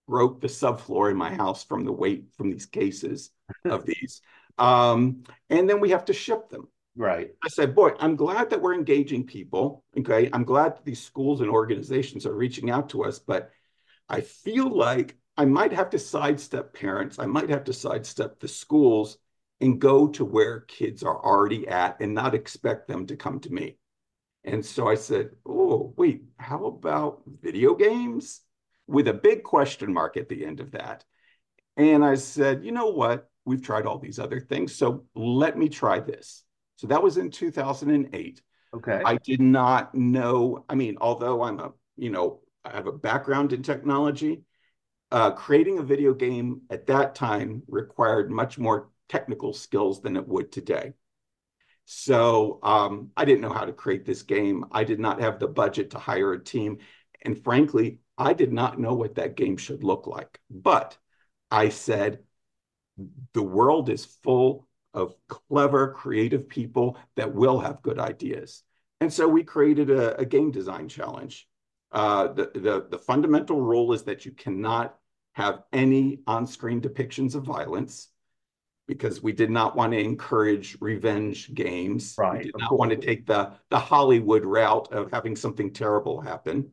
broke 0.08 0.42
the 0.42 0.48
subfloor 0.48 1.12
in 1.12 1.18
my 1.18 1.34
house 1.34 1.64
from 1.64 1.86
the 1.86 1.92
weight 1.92 2.26
from 2.36 2.50
these 2.50 2.66
cases 2.66 3.30
of 3.64 3.86
these. 3.86 4.22
Um, 4.58 5.24
and 5.50 5.70
then 5.70 5.80
we 5.80 5.92
have 5.92 6.06
to 6.06 6.14
ship 6.14 6.50
them. 6.50 6.68
Right. 6.98 7.30
I 7.44 7.50
said, 7.50 7.75
boy, 7.75 7.92
I'm 8.00 8.16
glad 8.16 8.50
that 8.50 8.62
we're 8.62 8.74
engaging 8.74 9.24
people. 9.24 9.84
Okay. 9.98 10.30
I'm 10.34 10.44
glad 10.44 10.75
that 10.75 10.84
these 10.84 11.01
schools 11.01 11.42
and 11.42 11.50
organizations 11.50 12.25
are 12.25 12.34
reaching 12.34 12.72
out 12.72 12.89
to 12.89 13.04
us, 13.04 13.20
but 13.20 13.51
I 14.10 14.22
feel 14.22 14.75
like 14.75 15.16
I 15.38 15.46
might 15.46 15.72
have 15.74 15.92
to 15.92 16.00
sidestep 16.00 16.74
parents. 16.74 17.20
I 17.20 17.27
might 17.27 17.50
have 17.50 17.66
to 17.66 17.74
sidestep 17.74 18.39
the 18.39 18.48
schools 18.48 19.20
and 19.62 19.80
go 19.80 20.08
to 20.08 20.25
where 20.25 20.62
kids 20.62 21.04
are 21.04 21.24
already 21.24 21.68
at 21.68 22.00
and 22.00 22.16
not 22.16 22.34
expect 22.34 22.88
them 22.88 23.06
to 23.08 23.16
come 23.16 23.39
to 23.42 23.54
me. 23.54 23.77
And 24.44 24.66
so 24.66 24.88
I 24.88 24.96
said, 24.96 25.32
oh, 25.46 25.94
wait, 25.98 26.24
how 26.38 26.66
about 26.66 27.22
video 27.27 27.75
games? 27.75 28.42
With 28.88 29.08
a 29.08 29.13
big 29.13 29.44
question 29.44 29.94
mark 29.94 30.18
at 30.18 30.30
the 30.30 30.46
end 30.46 30.62
of 30.62 30.72
that. 30.72 31.04
And 31.75 32.04
I 32.04 32.16
said, 32.16 32.63
you 32.63 32.72
know 32.72 32.88
what? 32.88 33.30
We've 33.46 33.62
tried 33.62 33.86
all 33.86 34.00
these 34.00 34.18
other 34.18 34.39
things. 34.39 34.74
So 34.74 35.06
let 35.13 35.58
me 35.58 35.70
try 35.70 36.00
this. 36.00 36.44
So 36.78 36.88
that 36.88 37.04
was 37.04 37.18
in 37.18 37.32
2008. 37.32 38.42
Okay. 38.74 39.02
I 39.04 39.18
did 39.18 39.42
not 39.42 39.94
know. 39.94 40.66
I 40.70 40.76
mean, 40.76 40.98
although 41.02 41.44
I'm 41.44 41.60
a, 41.60 41.74
you 41.98 42.10
know, 42.10 42.42
I 42.64 42.72
have 42.72 42.88
a 42.88 42.92
background 42.92 43.54
in 43.54 43.64
technology, 43.64 44.44
uh, 45.12 45.32
creating 45.32 45.80
a 45.80 45.84
video 45.84 46.14
game 46.14 46.62
at 46.70 46.88
that 46.88 47.16
time 47.16 47.64
required 47.68 48.30
much 48.30 48.58
more 48.58 48.90
technical 49.10 49.54
skills 49.54 50.02
than 50.02 50.16
it 50.18 50.28
would 50.28 50.52
today. 50.52 50.94
So 51.86 52.60
um, 52.64 53.12
I 53.16 53.26
didn't 53.26 53.42
know 53.42 53.54
how 53.54 53.66
to 53.66 53.72
create 53.74 54.06
this 54.06 54.22
game. 54.22 54.66
I 54.72 54.84
did 54.84 55.00
not 55.00 55.22
have 55.22 55.40
the 55.40 55.48
budget 55.48 55.92
to 55.92 56.00
hire 56.00 56.34
a 56.34 56.44
team. 56.44 56.80
And 57.24 57.42
frankly, 57.42 58.00
I 58.18 58.34
did 58.34 58.52
not 58.52 58.80
know 58.80 58.94
what 58.94 59.16
that 59.16 59.36
game 59.38 59.58
should 59.58 59.84
look 59.84 60.06
like. 60.06 60.40
But 60.50 60.98
I 61.50 61.70
said, 61.70 62.20
the 63.34 63.44
world 63.44 63.90
is 63.90 64.06
full 64.06 64.67
of 64.94 65.15
clever, 65.27 65.91
creative 65.91 66.48
people 66.48 66.98
that 67.15 67.34
will 67.34 67.60
have 67.60 67.82
good 67.82 68.00
ideas. 68.00 68.63
And 69.00 69.13
so 69.13 69.27
we 69.27 69.44
created 69.44 69.89
a, 69.89 70.17
a 70.17 70.25
game 70.25 70.51
design 70.51 70.89
challenge. 70.89 71.48
Uh, 71.91 72.27
the, 72.27 72.51
the, 72.53 72.88
the 72.89 72.98
fundamental 72.98 73.62
rule 73.62 73.94
is 73.94 74.03
that 74.03 74.25
you 74.25 74.32
cannot 74.32 74.98
have 75.34 75.63
any 75.72 76.20
on-screen 76.25 76.82
depictions 76.82 77.36
of 77.36 77.44
violence 77.44 78.10
because 78.88 79.22
we 79.22 79.34
did 79.34 79.51
not 79.51 79.75
want 79.75 79.94
to 79.94 80.00
encourage 80.00 80.77
revenge 80.79 81.53
games. 81.53 82.15
Right. 82.17 82.39
We 82.39 82.44
did 82.46 82.58
not 82.58 82.77
want 82.77 82.91
to 82.91 82.98
take 82.98 83.27
the, 83.27 83.51
the 83.70 83.77
Hollywood 83.77 84.46
route 84.46 84.91
of 84.91 85.12
having 85.12 85.36
something 85.36 85.72
terrible 85.72 86.22
happen. 86.22 86.72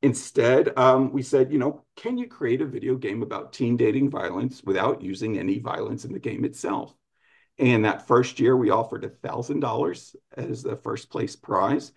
Instead, 0.00 0.78
um, 0.78 1.12
we 1.12 1.22
said, 1.22 1.52
you 1.52 1.58
know, 1.58 1.84
can 1.96 2.16
you 2.16 2.28
create 2.28 2.62
a 2.62 2.66
video 2.66 2.94
game 2.94 3.22
about 3.22 3.52
teen 3.52 3.76
dating 3.76 4.08
violence 4.08 4.62
without 4.64 5.02
using 5.02 5.38
any 5.38 5.58
violence 5.58 6.04
in 6.04 6.12
the 6.12 6.20
game 6.20 6.44
itself? 6.44 6.94
And 7.58 7.84
that 7.84 8.06
first 8.06 8.38
year, 8.38 8.56
we 8.56 8.70
offered 8.70 9.02
$1,000 9.02 10.16
as 10.36 10.62
the 10.62 10.76
first 10.76 11.10
place 11.10 11.34
prize. 11.34 11.92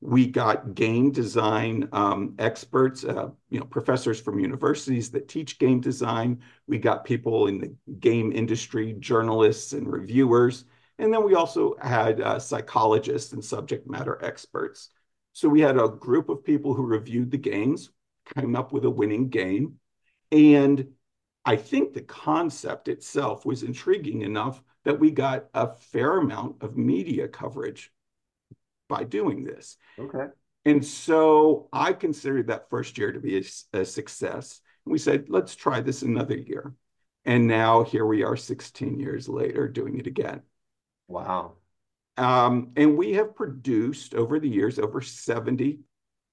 We 0.00 0.26
got 0.26 0.74
game 0.74 1.12
design 1.12 1.88
um, 1.92 2.34
experts, 2.38 3.04
uh, 3.04 3.28
you 3.50 3.60
know, 3.60 3.66
professors 3.66 4.20
from 4.20 4.40
universities 4.40 5.10
that 5.10 5.28
teach 5.28 5.58
game 5.58 5.80
design. 5.80 6.40
We 6.66 6.78
got 6.78 7.04
people 7.04 7.46
in 7.46 7.58
the 7.58 7.74
game 8.00 8.32
industry, 8.32 8.96
journalists 8.98 9.74
and 9.74 9.86
reviewers. 9.86 10.64
And 10.98 11.12
then 11.12 11.24
we 11.24 11.34
also 11.34 11.76
had 11.80 12.20
uh, 12.20 12.38
psychologists 12.38 13.32
and 13.32 13.44
subject 13.44 13.88
matter 13.88 14.18
experts. 14.24 14.90
So 15.34 15.48
we 15.48 15.60
had 15.60 15.78
a 15.78 15.88
group 15.88 16.28
of 16.28 16.44
people 16.44 16.74
who 16.74 16.84
reviewed 16.84 17.30
the 17.30 17.38
games, 17.38 17.90
came 18.34 18.56
up 18.56 18.72
with 18.72 18.84
a 18.84 18.90
winning 18.90 19.28
game. 19.28 19.78
And 20.30 20.88
I 21.44 21.56
think 21.56 21.92
the 21.92 22.02
concept 22.02 22.88
itself 22.88 23.44
was 23.44 23.62
intriguing 23.62 24.22
enough 24.22 24.62
that 24.84 24.98
we 24.98 25.10
got 25.10 25.46
a 25.54 25.74
fair 25.74 26.18
amount 26.18 26.62
of 26.62 26.76
media 26.76 27.28
coverage 27.28 27.92
by 28.88 29.04
doing 29.04 29.44
this. 29.44 29.76
Okay. 29.98 30.26
And 30.64 30.84
so 30.84 31.68
I 31.72 31.92
considered 31.92 32.48
that 32.48 32.70
first 32.70 32.98
year 32.98 33.12
to 33.12 33.20
be 33.20 33.38
a, 33.38 33.78
a 33.80 33.84
success. 33.84 34.60
And 34.84 34.92
we 34.92 34.98
said, 34.98 35.26
let's 35.28 35.56
try 35.56 35.80
this 35.80 36.02
another 36.02 36.36
year. 36.36 36.74
And 37.24 37.46
now 37.46 37.84
here 37.84 38.06
we 38.06 38.22
are 38.24 38.36
16 38.36 38.98
years 38.98 39.28
later 39.28 39.68
doing 39.68 39.98
it 39.98 40.06
again. 40.06 40.42
Wow. 41.08 41.54
Um, 42.16 42.72
and 42.76 42.96
we 42.96 43.12
have 43.14 43.34
produced 43.34 44.14
over 44.14 44.38
the 44.38 44.48
years 44.48 44.78
over 44.78 45.00
70 45.00 45.80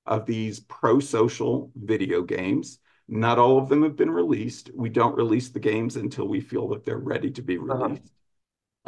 of 0.05 0.25
these 0.25 0.59
pro 0.61 0.99
social 0.99 1.71
video 1.75 2.21
games. 2.23 2.79
Not 3.07 3.39
all 3.39 3.57
of 3.57 3.69
them 3.69 3.83
have 3.83 3.95
been 3.95 4.11
released. 4.11 4.71
We 4.75 4.89
don't 4.89 5.15
release 5.15 5.49
the 5.49 5.59
games 5.59 5.95
until 5.95 6.27
we 6.27 6.41
feel 6.41 6.67
that 6.69 6.85
they're 6.85 6.97
ready 6.97 7.31
to 7.31 7.41
be 7.41 7.57
uh-huh. 7.57 7.65
released. 7.65 8.01
Uh-huh. 8.01 8.18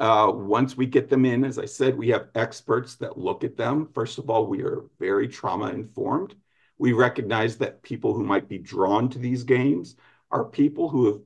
Uh, 0.02 0.32
once 0.34 0.76
we 0.76 0.88
get 0.88 1.10
them 1.10 1.26
in, 1.26 1.46
as 1.46 1.60
I 1.60 1.66
said, 1.66 1.96
we 1.96 2.08
have 2.10 2.30
experts 2.34 2.96
that 2.96 3.20
look 3.20 3.44
at 3.44 3.56
them. 3.56 3.88
First 3.94 4.18
of 4.18 4.32
all, 4.32 4.48
we 4.48 4.64
are 4.64 4.86
very 5.00 5.28
trauma 5.28 5.68
informed. 5.68 6.34
We 6.80 6.94
recognize 6.94 7.56
that 7.60 7.84
people 7.84 8.16
who 8.16 8.24
might 8.24 8.50
be 8.50 8.58
drawn 8.58 9.10
to 9.10 9.20
these 9.20 9.44
games 9.44 9.96
are 10.32 10.44
people 10.44 10.90
who 10.90 11.06
have 11.06 11.22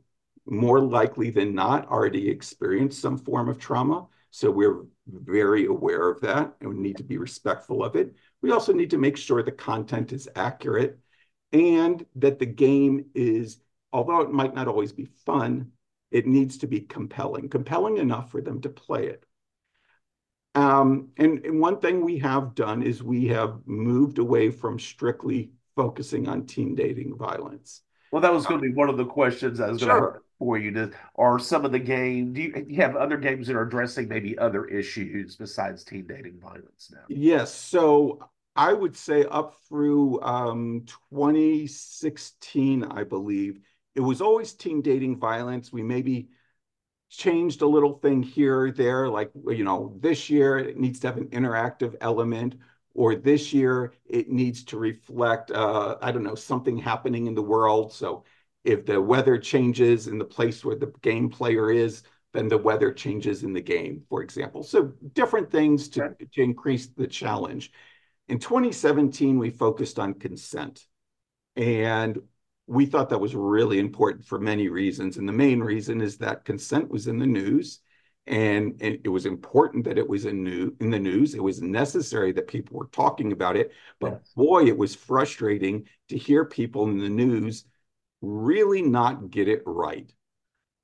more 0.45 0.81
likely 0.81 1.29
than 1.29 1.55
not 1.55 1.87
already 1.87 2.29
experienced 2.29 3.01
some 3.01 3.17
form 3.17 3.47
of 3.47 3.59
trauma. 3.59 4.07
So 4.31 4.51
we're 4.51 4.83
very 5.07 5.67
aware 5.67 6.09
of 6.09 6.19
that 6.19 6.53
and 6.59 6.69
we 6.69 6.75
need 6.75 6.97
to 6.97 7.03
be 7.03 7.17
respectful 7.17 7.81
of 7.81 7.95
it. 7.95 8.13
We 8.41 8.51
also 8.51 8.73
need 8.73 8.89
to 8.89 8.97
make 8.97 9.15
sure 9.15 9.41
the 9.41 9.53
content 9.53 10.11
is 10.11 10.27
accurate 10.35 10.99
and 11.53 12.05
that 12.15 12.39
the 12.39 12.45
game 12.45 13.05
is, 13.15 13.57
although 13.93 14.19
it 14.19 14.33
might 14.33 14.53
not 14.53 14.67
always 14.67 14.91
be 14.91 15.05
fun, 15.05 15.71
it 16.11 16.27
needs 16.27 16.57
to 16.59 16.67
be 16.67 16.81
compelling, 16.81 17.49
compelling 17.49 17.97
enough 17.97 18.31
for 18.31 18.41
them 18.41 18.61
to 18.61 18.69
play 18.69 19.07
it. 19.07 19.25
Um, 20.55 21.09
and, 21.17 21.45
and 21.45 21.59
one 21.59 21.79
thing 21.79 22.03
we 22.03 22.17
have 22.19 22.55
done 22.55 22.81
is 22.81 23.03
we 23.03 23.27
have 23.27 23.59
moved 23.65 24.19
away 24.19 24.49
from 24.49 24.79
strictly 24.79 25.51
focusing 25.75 26.29
on 26.29 26.45
teen 26.45 26.75
dating 26.75 27.17
violence. 27.17 27.81
Well, 28.11 28.21
that 28.21 28.31
was 28.31 28.45
going 28.45 28.61
to 28.61 28.67
be 28.67 28.73
one 28.73 28.89
of 28.89 28.95
the 28.95 29.05
questions 29.05 29.59
I 29.59 29.69
was 29.69 29.83
going 29.83 30.01
to 30.01 30.09
ask 30.09 30.25
for 30.39 30.57
you. 30.57 30.71
To, 30.71 30.91
are 31.17 31.37
some 31.37 31.65
of 31.65 31.73
the 31.73 31.79
games? 31.79 32.33
Do 32.33 32.41
you, 32.43 32.53
do 32.53 32.65
you, 32.69 32.77
have 32.77 32.95
other 32.95 33.17
games 33.17 33.47
that 33.47 33.57
are 33.57 33.63
addressing 33.63 34.07
maybe 34.07 34.37
other 34.37 34.65
issues 34.65 35.35
besides 35.35 35.83
teen 35.83 36.07
dating 36.07 36.39
violence 36.39 36.89
now? 36.93 37.01
Yes. 37.09 37.53
So 37.53 38.29
I 38.55 38.71
would 38.71 38.95
say 38.95 39.25
up 39.25 39.55
through 39.67 40.21
um, 40.21 40.85
2016, 41.09 42.85
I 42.85 43.03
believe, 43.03 43.59
it 43.95 44.01
was 44.01 44.21
always 44.21 44.53
teen 44.53 44.81
dating 44.81 45.17
violence. 45.17 45.71
We 45.71 45.83
maybe 45.83 46.29
changed 47.09 47.61
a 47.61 47.67
little 47.67 47.93
thing 47.93 48.21
here 48.21 48.61
or 48.61 48.71
there, 48.71 49.07
like, 49.07 49.31
you 49.47 49.63
know, 49.63 49.95
this 49.99 50.29
year 50.29 50.57
it 50.57 50.77
needs 50.77 50.99
to 50.99 51.07
have 51.07 51.17
an 51.17 51.27
interactive 51.27 51.95
element, 52.01 52.55
or 52.93 53.15
this 53.15 53.53
year 53.53 53.93
it 54.05 54.29
needs 54.29 54.63
to 54.65 54.77
reflect, 54.77 55.51
uh, 55.51 55.97
I 56.01 56.11
don't 56.11 56.23
know, 56.23 56.35
something 56.35 56.77
happening 56.77 57.27
in 57.27 57.35
the 57.35 57.41
world. 57.41 57.93
So 57.93 58.23
if 58.63 58.85
the 58.85 59.01
weather 59.01 59.37
changes 59.37 60.07
in 60.07 60.17
the 60.17 60.25
place 60.25 60.65
where 60.65 60.75
the 60.75 60.91
game 61.01 61.29
player 61.29 61.71
is, 61.71 62.03
then 62.33 62.47
the 62.49 62.57
weather 62.57 62.91
changes 62.91 63.43
in 63.43 63.53
the 63.53 63.61
game, 63.61 64.03
for 64.09 64.21
example. 64.21 64.63
So 64.63 64.93
different 65.13 65.49
things 65.49 65.87
to, 65.89 66.03
okay. 66.05 66.25
to 66.33 66.41
increase 66.41 66.87
the 66.87 67.07
challenge. 67.07 67.71
In 68.27 68.39
2017, 68.39 69.39
we 69.39 69.51
focused 69.51 69.99
on 69.99 70.15
consent. 70.15 70.85
And 71.55 72.19
we 72.67 72.85
thought 72.85 73.09
that 73.09 73.19
was 73.19 73.35
really 73.35 73.79
important 73.79 74.25
for 74.25 74.39
many 74.39 74.69
reasons. 74.69 75.17
And 75.17 75.27
the 75.27 75.33
main 75.33 75.59
reason 75.59 76.01
is 76.01 76.17
that 76.17 76.45
consent 76.45 76.89
was 76.89 77.07
in 77.07 77.19
the 77.19 77.27
news 77.27 77.79
and, 78.27 78.75
and 78.81 78.99
it 79.03 79.09
was 79.09 79.27
important 79.27 79.85
that 79.85 79.99
it 79.99 80.07
was 80.07 80.25
in, 80.25 80.43
new, 80.43 80.75
in 80.79 80.89
the 80.89 80.99
news. 80.99 81.35
It 81.35 81.43
was 81.43 81.61
necessary 81.61 82.31
that 82.31 82.47
people 82.47 82.77
were 82.77 82.87
talking 82.87 83.31
about 83.31 83.55
it. 83.55 83.71
But 83.99 84.13
yes. 84.13 84.33
boy, 84.35 84.65
it 84.65 84.77
was 84.77 84.95
frustrating 84.95 85.87
to 86.09 86.17
hear 86.17 86.43
people 86.43 86.85
in 86.85 86.97
the 86.97 87.09
news 87.09 87.65
really 88.21 88.81
not 88.81 89.29
get 89.29 89.47
it 89.47 89.61
right. 89.65 90.11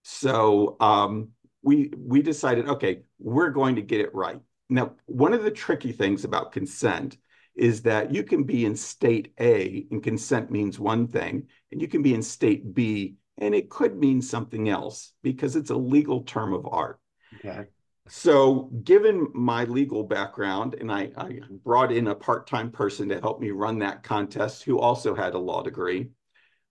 So 0.04 0.78
um, 0.80 1.30
we 1.64 1.92
we 1.98 2.22
decided, 2.22 2.68
okay, 2.68 3.02
we're 3.20 3.50
going 3.50 3.76
to 3.76 3.82
get 3.82 4.02
it 4.02 4.14
right. 4.14 4.40
Now, 4.70 4.94
one 5.06 5.34
of 5.34 5.44
the 5.44 5.52
tricky 5.52 5.92
things 5.92 6.24
about 6.24 6.52
consent 6.52 7.18
is 7.62 7.84
that 7.84 8.12
you 8.12 8.24
can 8.24 8.44
be 8.44 8.66
in 8.66 8.76
state 8.76 9.34
A 9.40 9.86
and 9.92 10.02
consent 10.02 10.50
means 10.50 10.80
one 10.80 11.08
thing, 11.08 11.48
and 11.72 11.80
you 11.80 11.88
can 11.88 12.02
be 12.02 12.16
in 12.16 12.24
state 12.24 12.74
B 12.74 13.18
and 13.38 13.54
it 13.54 13.70
could 13.70 13.96
mean 13.96 14.20
something 14.22 14.68
else 14.68 15.14
because 15.22 15.56
it's 15.56 15.70
a 15.70 15.76
legal 15.76 16.24
term 16.24 16.54
of 16.54 16.66
art. 16.66 17.00
Okay. 17.36 17.66
So, 18.08 18.72
given 18.84 19.28
my 19.34 19.66
legal 19.66 20.04
background, 20.04 20.76
and 20.80 20.92
I, 20.92 21.12
I 21.16 21.40
brought 21.64 21.92
in 21.92 22.08
a 22.08 22.16
part 22.16 22.48
time 22.48 22.72
person 22.72 23.10
to 23.10 23.22
help 23.22 23.40
me 23.40 23.52
run 23.52 23.78
that 23.80 24.02
contest 24.02 24.64
who 24.64 24.80
also 24.80 25.14
had 25.14 25.36
a 25.36 25.40
law 25.40 25.62
degree, 25.62 26.10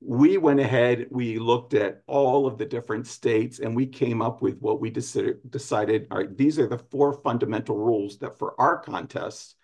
we 0.01 0.39
went 0.39 0.59
ahead, 0.59 1.07
we 1.11 1.39
looked 1.39 1.73
at 1.75 2.03
all 2.09 2.47
of 2.47 2.59
the 2.59 2.67
different 2.67 3.07
states, 3.07 3.61
and 3.61 3.77
we 3.77 3.87
came 3.87 4.21
up 4.21 4.43
with 4.43 4.59
what 4.59 4.81
we 4.81 4.91
decided, 4.91 5.39
decided 5.51 6.09
all 6.11 6.19
right, 6.19 6.37
these 6.37 6.59
are 6.59 6.67
the 6.67 6.79
four 6.91 7.13
fundamental 7.23 7.79
rules 7.79 8.19
that 8.19 8.37
for 8.39 8.61
our 8.61 8.79
contests, 8.79 9.55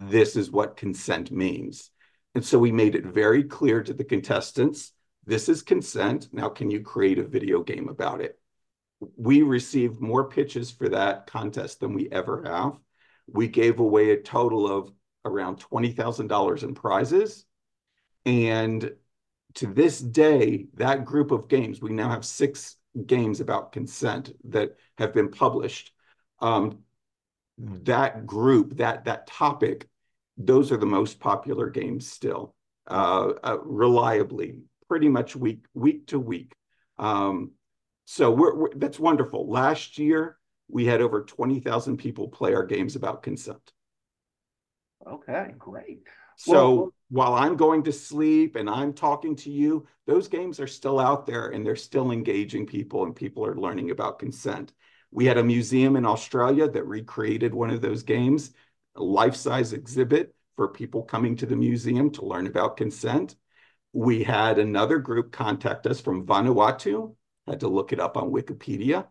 this 0.00 0.34
is 0.34 0.50
what 0.50 0.76
consent 0.76 1.30
means. 1.30 1.90
And 2.34 2.44
so 2.44 2.58
we 2.58 2.72
made 2.72 2.94
it 2.94 3.04
very 3.04 3.44
clear 3.44 3.82
to 3.82 3.92
the 3.92 4.04
contestants 4.04 4.92
this 5.26 5.48
is 5.48 5.62
consent. 5.62 6.28
Now, 6.32 6.48
can 6.48 6.70
you 6.70 6.80
create 6.80 7.18
a 7.18 7.24
video 7.24 7.62
game 7.62 7.88
about 7.88 8.20
it? 8.20 8.38
We 9.16 9.42
received 9.42 10.00
more 10.00 10.28
pitches 10.28 10.70
for 10.70 10.88
that 10.88 11.26
contest 11.26 11.80
than 11.80 11.94
we 11.94 12.10
ever 12.10 12.42
have. 12.44 12.78
We 13.28 13.48
gave 13.48 13.78
away 13.78 14.10
a 14.10 14.20
total 14.20 14.66
of 14.66 14.90
around 15.24 15.60
$20,000 15.60 16.62
in 16.62 16.74
prizes. 16.74 17.44
And 18.26 18.92
to 19.54 19.66
this 19.66 20.00
day, 20.00 20.66
that 20.74 21.04
group 21.04 21.30
of 21.30 21.48
games, 21.48 21.80
we 21.80 21.92
now 21.92 22.10
have 22.10 22.24
six 22.24 22.76
games 23.06 23.40
about 23.40 23.72
consent 23.72 24.32
that 24.44 24.76
have 24.98 25.14
been 25.14 25.30
published. 25.30 25.92
Um, 26.40 26.80
that 27.84 28.26
group, 28.26 28.76
that 28.78 29.04
that 29.04 29.26
topic, 29.26 29.88
those 30.36 30.72
are 30.72 30.78
the 30.78 30.86
most 30.86 31.20
popular 31.20 31.68
games 31.68 32.06
still, 32.06 32.54
uh, 32.86 33.32
uh, 33.44 33.58
reliably, 33.62 34.60
pretty 34.88 35.08
much 35.08 35.36
week 35.36 35.64
week 35.74 36.06
to 36.06 36.18
week. 36.18 36.54
Um, 36.98 37.52
so 38.06 38.30
we're, 38.30 38.54
we're, 38.54 38.74
that's 38.74 38.98
wonderful. 38.98 39.48
Last 39.48 39.98
year 39.98 40.38
we 40.68 40.86
had 40.86 41.00
over 41.00 41.24
twenty 41.24 41.60
thousand 41.60 41.98
people 41.98 42.28
play 42.28 42.54
our 42.54 42.64
games 42.64 42.96
about 42.96 43.22
consent. 43.22 43.72
Okay, 45.06 45.54
great. 45.58 46.06
So 46.36 46.74
well, 46.74 46.92
while 47.10 47.34
I'm 47.34 47.56
going 47.56 47.82
to 47.82 47.92
sleep 47.92 48.56
and 48.56 48.70
I'm 48.70 48.94
talking 48.94 49.36
to 49.36 49.50
you, 49.50 49.86
those 50.06 50.28
games 50.28 50.58
are 50.60 50.66
still 50.66 50.98
out 50.98 51.26
there 51.26 51.48
and 51.48 51.66
they're 51.66 51.76
still 51.76 52.12
engaging 52.12 52.66
people 52.66 53.04
and 53.04 53.14
people 53.14 53.44
are 53.44 53.56
learning 53.56 53.90
about 53.90 54.18
consent. 54.18 54.72
We 55.10 55.26
had 55.26 55.38
a 55.38 55.44
museum 55.44 55.96
in 55.96 56.06
Australia 56.06 56.68
that 56.68 56.86
recreated 56.86 57.52
one 57.54 57.70
of 57.70 57.80
those 57.80 58.02
games, 58.02 58.52
a 58.96 59.02
life-size 59.02 59.72
exhibit 59.72 60.34
for 60.56 60.68
people 60.68 61.02
coming 61.02 61.36
to 61.36 61.46
the 61.46 61.56
museum 61.56 62.10
to 62.12 62.24
learn 62.24 62.46
about 62.46 62.76
consent. 62.76 63.36
We 63.92 64.22
had 64.22 64.58
another 64.58 64.98
group 64.98 65.32
contact 65.32 65.86
us 65.86 66.00
from 66.00 66.26
Vanuatu, 66.26 67.14
had 67.46 67.60
to 67.60 67.68
look 67.68 67.92
it 67.92 68.00
up 68.00 68.16
on 68.16 68.30
Wikipedia, 68.30 69.06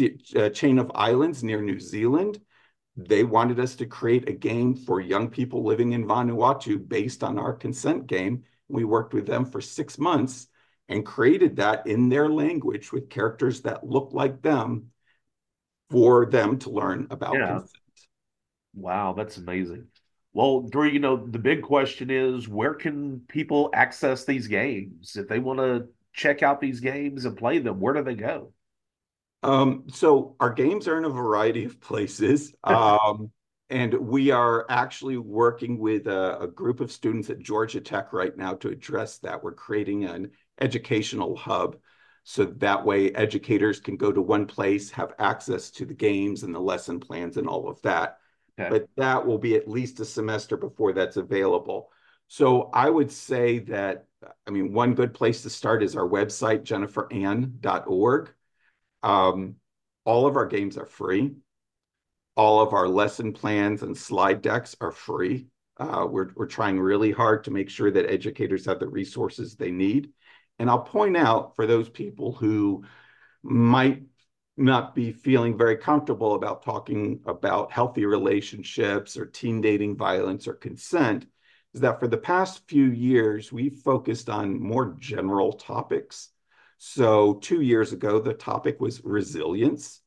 a 0.00 0.46
uh, 0.46 0.48
chain 0.50 0.78
of 0.78 0.90
islands 0.94 1.44
near 1.44 1.60
New 1.60 1.80
Zealand 1.80 2.40
they 2.96 3.24
wanted 3.24 3.60
us 3.60 3.74
to 3.76 3.86
create 3.86 4.28
a 4.28 4.32
game 4.32 4.74
for 4.74 5.00
young 5.00 5.28
people 5.28 5.62
living 5.62 5.92
in 5.92 6.06
Vanuatu 6.06 6.88
based 6.88 7.22
on 7.22 7.38
our 7.38 7.52
consent 7.52 8.06
game. 8.06 8.44
We 8.68 8.84
worked 8.84 9.12
with 9.12 9.26
them 9.26 9.44
for 9.44 9.60
six 9.60 9.98
months 9.98 10.48
and 10.88 11.04
created 11.04 11.56
that 11.56 11.86
in 11.86 12.08
their 12.08 12.28
language 12.28 12.92
with 12.92 13.10
characters 13.10 13.60
that 13.62 13.86
look 13.86 14.12
like 14.12 14.40
them 14.40 14.90
for 15.90 16.26
them 16.26 16.58
to 16.60 16.70
learn 16.70 17.06
about 17.10 17.34
yeah. 17.34 17.46
consent. 17.46 17.70
Wow, 18.74 19.14
that's 19.14 19.36
amazing. 19.36 19.86
Well, 20.32 20.62
Drew, 20.62 20.88
you 20.88 20.98
know, 20.98 21.16
the 21.16 21.38
big 21.38 21.62
question 21.62 22.10
is 22.10 22.46
where 22.46 22.74
can 22.74 23.20
people 23.28 23.70
access 23.72 24.24
these 24.24 24.48
games? 24.48 25.16
If 25.16 25.28
they 25.28 25.38
want 25.38 25.60
to 25.60 25.88
check 26.12 26.42
out 26.42 26.60
these 26.60 26.80
games 26.80 27.24
and 27.24 27.36
play 27.36 27.58
them, 27.58 27.80
where 27.80 27.94
do 27.94 28.02
they 28.02 28.14
go? 28.14 28.52
Um, 29.42 29.84
so 29.88 30.36
our 30.40 30.52
games 30.52 30.88
are 30.88 30.98
in 30.98 31.04
a 31.04 31.10
variety 31.10 31.64
of 31.64 31.80
places. 31.80 32.52
Um, 32.64 33.30
and 33.68 33.94
we 33.94 34.30
are 34.30 34.64
actually 34.68 35.16
working 35.16 35.78
with 35.78 36.06
a, 36.06 36.38
a, 36.42 36.46
group 36.46 36.80
of 36.80 36.92
students 36.92 37.30
at 37.30 37.40
Georgia 37.40 37.80
Tech 37.80 38.12
right 38.12 38.36
now 38.36 38.54
to 38.54 38.68
address 38.68 39.18
that. 39.18 39.42
We're 39.42 39.54
creating 39.54 40.04
an 40.04 40.30
educational 40.60 41.34
hub. 41.34 41.76
So 42.28 42.44
that 42.44 42.84
way, 42.84 43.12
educators 43.12 43.78
can 43.78 43.96
go 43.96 44.10
to 44.10 44.20
one 44.20 44.46
place, 44.46 44.90
have 44.90 45.14
access 45.20 45.70
to 45.70 45.86
the 45.86 45.94
games 45.94 46.42
and 46.42 46.52
the 46.52 46.58
lesson 46.58 46.98
plans 46.98 47.36
and 47.36 47.46
all 47.46 47.68
of 47.68 47.80
that. 47.82 48.18
Okay. 48.58 48.68
But 48.68 48.88
that 48.96 49.24
will 49.24 49.38
be 49.38 49.54
at 49.54 49.68
least 49.68 50.00
a 50.00 50.04
semester 50.04 50.56
before 50.56 50.92
that's 50.92 51.18
available. 51.18 51.88
So 52.26 52.68
I 52.72 52.90
would 52.90 53.12
say 53.12 53.60
that, 53.60 54.06
I 54.44 54.50
mean, 54.50 54.72
one 54.72 54.94
good 54.94 55.14
place 55.14 55.42
to 55.42 55.50
start 55.50 55.84
is 55.84 55.94
our 55.94 56.08
website, 56.08 56.64
jenniferann.org. 56.64 58.34
Um, 59.04 59.54
all 60.04 60.26
of 60.26 60.36
our 60.36 60.46
games 60.46 60.76
are 60.76 60.84
free. 60.84 61.30
All 62.36 62.60
of 62.60 62.72
our 62.72 62.88
lesson 62.88 63.34
plans 63.34 63.84
and 63.84 63.96
slide 63.96 64.42
decks 64.42 64.74
are 64.80 64.90
free. 64.90 65.46
Uh, 65.76 66.08
we're, 66.10 66.30
we're 66.34 66.46
trying 66.46 66.80
really 66.80 67.12
hard 67.12 67.44
to 67.44 67.52
make 67.52 67.70
sure 67.70 67.92
that 67.92 68.10
educators 68.10 68.66
have 68.66 68.80
the 68.80 68.88
resources 68.88 69.54
they 69.54 69.70
need. 69.70 70.10
And 70.58 70.70
I'll 70.70 70.80
point 70.80 71.16
out 71.16 71.54
for 71.56 71.66
those 71.66 71.88
people 71.88 72.32
who 72.32 72.84
might 73.42 74.02
not 74.56 74.94
be 74.94 75.12
feeling 75.12 75.58
very 75.58 75.76
comfortable 75.76 76.34
about 76.34 76.62
talking 76.62 77.20
about 77.26 77.72
healthy 77.72 78.06
relationships 78.06 79.16
or 79.16 79.26
teen 79.26 79.60
dating 79.60 79.96
violence 79.96 80.48
or 80.48 80.54
consent 80.54 81.26
is 81.76 81.82
that 81.82 82.00
for 82.00 82.08
the 82.08 82.16
past 82.16 82.66
few 82.68 82.86
years, 82.86 83.52
we've 83.52 83.76
focused 83.76 84.30
on 84.30 84.58
more 84.58 84.96
general 84.98 85.52
topics. 85.52 86.30
So, 86.78 87.34
two 87.34 87.60
years 87.60 87.92
ago, 87.92 88.18
the 88.18 88.32
topic 88.32 88.80
was 88.80 89.04
resilience 89.04 90.00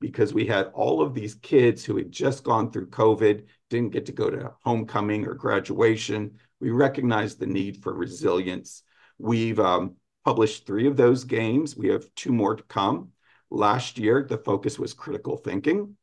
because 0.00 0.32
we 0.32 0.46
had 0.46 0.70
all 0.72 1.02
of 1.02 1.14
these 1.14 1.34
kids 1.34 1.84
who 1.84 1.96
had 1.96 2.12
just 2.12 2.44
gone 2.44 2.70
through 2.70 2.90
COVID, 2.90 3.44
didn't 3.70 3.92
get 3.92 4.06
to 4.06 4.12
go 4.12 4.30
to 4.30 4.52
homecoming 4.62 5.26
or 5.26 5.34
graduation. 5.34 6.38
We 6.60 6.70
recognized 6.70 7.40
the 7.40 7.46
need 7.46 7.82
for 7.82 7.92
resilience. 7.92 8.84
We've 9.18 9.58
um, 9.60 9.96
published 10.24 10.66
three 10.66 10.86
of 10.86 10.96
those 10.96 11.24
games. 11.24 11.76
We 11.76 11.88
have 11.88 12.12
two 12.14 12.32
more 12.32 12.56
to 12.56 12.62
come. 12.64 13.12
Last 13.50 13.98
year, 13.98 14.26
the 14.28 14.38
focus 14.38 14.78
was 14.78 14.92
critical 14.92 15.36
thinking. 15.36 15.96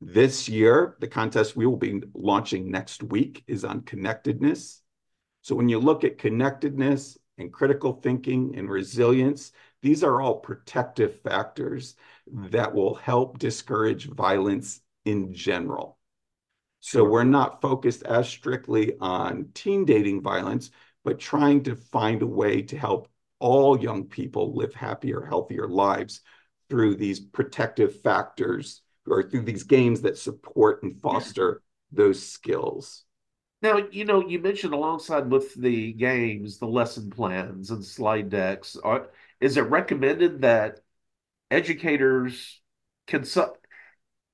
This 0.00 0.48
year, 0.48 0.96
the 1.00 1.08
contest 1.08 1.56
we 1.56 1.66
will 1.66 1.76
be 1.76 2.02
launching 2.12 2.70
next 2.70 3.02
week 3.02 3.42
is 3.46 3.64
on 3.64 3.82
connectedness. 3.82 4.82
So 5.42 5.54
when 5.54 5.68
you 5.68 5.78
look 5.78 6.04
at 6.04 6.18
connectedness 6.18 7.16
and 7.38 7.52
critical 7.52 7.92
thinking 7.92 8.54
and 8.56 8.68
resilience, 8.68 9.52
these 9.82 10.02
are 10.02 10.20
all 10.20 10.40
protective 10.40 11.20
factors 11.20 11.94
that 12.26 12.74
will 12.74 12.94
help 12.94 13.38
discourage 13.38 14.06
violence 14.06 14.80
in 15.04 15.32
general. 15.32 15.98
So 16.80 17.04
we're 17.04 17.24
not 17.24 17.62
focused 17.62 18.02
as 18.02 18.28
strictly 18.28 18.94
on 19.00 19.48
teen 19.54 19.84
dating 19.84 20.22
violence, 20.22 20.70
but 21.04 21.18
trying 21.18 21.62
to 21.64 21.76
find 21.76 22.22
a 22.22 22.26
way 22.26 22.62
to 22.62 22.78
help 22.78 23.08
all 23.38 23.78
young 23.78 24.04
people 24.04 24.54
live 24.54 24.74
happier, 24.74 25.24
healthier 25.24 25.68
lives 25.68 26.20
through 26.68 26.96
these 26.96 27.20
protective 27.20 28.00
factors 28.00 28.82
or 29.06 29.22
through 29.22 29.42
these 29.42 29.64
games 29.64 30.00
that 30.00 30.16
support 30.16 30.82
and 30.82 31.00
foster 31.00 31.62
those 31.92 32.26
skills. 32.26 33.04
Now, 33.60 33.78
you 33.90 34.04
know, 34.04 34.26
you 34.26 34.40
mentioned 34.40 34.74
alongside 34.74 35.30
with 35.30 35.54
the 35.54 35.92
games, 35.92 36.58
the 36.58 36.66
lesson 36.66 37.10
plans 37.10 37.70
and 37.70 37.84
slide 37.84 38.28
decks. 38.28 38.76
Are, 38.82 39.08
is 39.40 39.56
it 39.56 39.62
recommended 39.62 40.42
that 40.42 40.80
educators 41.50 42.60
can 43.06 43.24
so, 43.24 43.56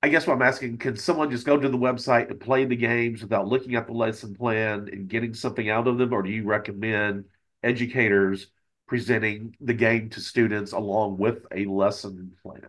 I 0.03 0.09
guess 0.09 0.27
what 0.27 0.35
I'm 0.35 0.43
asking, 0.43 0.79
can 0.79 0.97
someone 0.97 1.31
just 1.31 1.45
go 1.45 1.59
to 1.59 1.69
the 1.69 1.77
website 1.77 2.31
and 2.31 2.41
play 2.41 2.65
the 2.65 2.77
games 2.77 3.21
without 3.21 3.47
looking 3.47 3.75
at 3.75 3.87
the 3.87 3.93
lesson 3.93 4.35
plan 4.35 4.89
and 4.91 5.09
getting 5.09 5.35
something 5.35 5.69
out 5.69 5.87
of 5.87 5.99
them? 5.99 6.13
Or 6.13 6.23
do 6.23 6.31
you 6.31 6.45
recommend 6.45 7.27
educators 7.63 8.47
presenting 8.87 9.55
the 9.61 9.75
game 9.75 10.09
to 10.11 10.21
students 10.21 10.73
along 10.73 11.19
with 11.19 11.45
a 11.53 11.67
lesson 11.67 12.33
plan? 12.43 12.67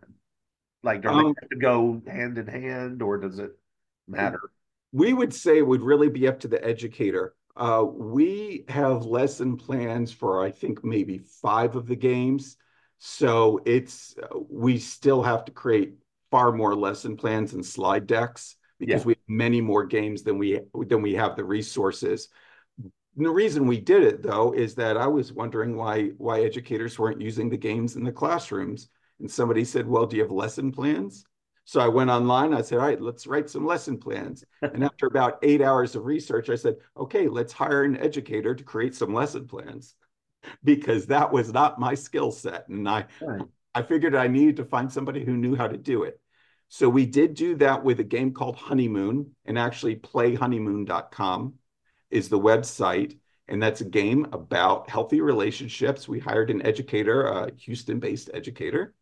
Like, 0.83 1.03
do 1.03 1.09
um, 1.09 1.17
they 1.17 1.41
have 1.41 1.49
to 1.51 1.55
go 1.55 2.01
hand 2.05 2.37
in 2.37 2.47
hand 2.47 3.01
or 3.01 3.17
does 3.17 3.39
it 3.39 3.57
matter? 4.09 4.51
We 4.91 5.13
would 5.13 5.33
say 5.33 5.57
it 5.57 5.67
would 5.67 5.81
really 5.81 6.09
be 6.09 6.27
up 6.27 6.41
to 6.41 6.49
the 6.49 6.61
educator. 6.63 7.35
Uh, 7.55 7.85
we 7.87 8.65
have 8.67 9.05
lesson 9.05 9.55
plans 9.55 10.11
for, 10.11 10.43
I 10.43 10.51
think, 10.51 10.83
maybe 10.83 11.19
five 11.19 11.77
of 11.77 11.87
the 11.87 11.95
games. 11.95 12.57
So 12.97 13.61
it's 13.65 14.15
we 14.49 14.79
still 14.79 15.23
have 15.23 15.45
to 15.45 15.51
create 15.51 15.93
far 16.31 16.51
more 16.51 16.75
lesson 16.75 17.15
plans 17.15 17.53
and 17.53 17.65
slide 17.65 18.07
decks 18.07 18.55
because 18.79 19.01
yeah. 19.01 19.05
we 19.05 19.13
have 19.13 19.27
many 19.27 19.61
more 19.61 19.85
games 19.85 20.23
than 20.23 20.37
we 20.37 20.59
than 20.87 21.01
we 21.01 21.13
have 21.13 21.35
the 21.35 21.43
resources. 21.43 22.29
And 23.17 23.25
the 23.25 23.29
reason 23.29 23.67
we 23.67 23.79
did 23.79 24.03
it 24.03 24.23
though 24.23 24.53
is 24.53 24.73
that 24.75 24.97
I 24.97 25.07
was 25.07 25.33
wondering 25.33 25.75
why 25.75 26.09
why 26.17 26.41
educators 26.41 26.97
weren't 26.97 27.21
using 27.21 27.49
the 27.49 27.57
games 27.57 27.95
in 27.95 28.03
the 28.03 28.11
classrooms. 28.11 28.89
And 29.19 29.29
somebody 29.29 29.65
said, 29.65 29.87
"Well, 29.87 30.07
do 30.07 30.15
you 30.15 30.23
have 30.23 30.31
lesson 30.31 30.71
plans?" 30.71 31.25
So 31.65 31.79
I 31.79 31.87
went 31.87 32.09
online. 32.09 32.53
I 32.53 32.61
said, 32.61 32.79
"All 32.79 32.85
right, 32.85 32.99
let's 32.99 33.27
write 33.27 33.49
some 33.49 33.65
lesson 33.65 33.99
plans." 33.99 34.43
and 34.61 34.83
after 34.83 35.05
about 35.05 35.37
eight 35.43 35.61
hours 35.61 35.95
of 35.95 36.05
research, 36.05 36.49
I 36.49 36.55
said, 36.55 36.77
"Okay, 36.97 37.27
let's 37.27 37.53
hire 37.53 37.83
an 37.83 37.97
educator 37.97 38.55
to 38.55 38.63
create 38.63 38.95
some 38.95 39.13
lesson 39.13 39.47
plans." 39.47 39.95
because 40.63 41.07
that 41.07 41.31
was 41.31 41.51
not 41.53 41.79
my 41.79 41.93
skill 41.93 42.31
set. 42.31 42.67
And 42.69 42.87
I, 42.87 43.05
right. 43.21 43.41
I 43.73 43.81
figured 43.81 44.15
I 44.15 44.27
needed 44.27 44.57
to 44.57 44.65
find 44.65 44.91
somebody 44.91 45.23
who 45.23 45.37
knew 45.37 45.55
how 45.55 45.67
to 45.67 45.77
do 45.77 46.03
it. 46.03 46.19
So 46.73 46.87
we 46.87 47.05
did 47.05 47.33
do 47.33 47.55
that 47.57 47.83
with 47.83 47.99
a 47.99 48.05
game 48.05 48.31
called 48.31 48.55
Honeymoon, 48.55 49.35
and 49.43 49.59
actually 49.59 49.97
playhoneymoon.com 49.97 51.55
is 52.09 52.29
the 52.29 52.39
website. 52.39 53.17
And 53.49 53.61
that's 53.61 53.81
a 53.81 53.85
game 53.85 54.27
about 54.31 54.89
healthy 54.89 55.19
relationships. 55.19 56.07
We 56.07 56.19
hired 56.19 56.49
an 56.49 56.65
educator, 56.65 57.23
a 57.23 57.51
Houston 57.57 57.99
based 57.99 58.29
educator, 58.33 58.93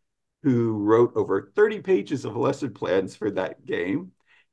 who 0.42 0.78
wrote 0.78 1.12
over 1.14 1.52
30 1.54 1.78
pages 1.78 2.24
of 2.24 2.34
lesson 2.34 2.74
plans 2.74 3.14
for 3.14 3.30
that 3.30 3.64
game. 3.64 4.10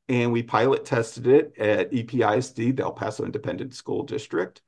And 0.08 0.32
we 0.32 0.44
pilot 0.44 0.86
tested 0.86 1.26
it 1.26 1.58
at 1.58 1.92
EPISD, 1.92 2.78
the 2.78 2.84
El 2.84 2.92
Paso 2.92 3.26
Independent 3.26 3.74
School 3.74 4.04
District. 4.04 4.62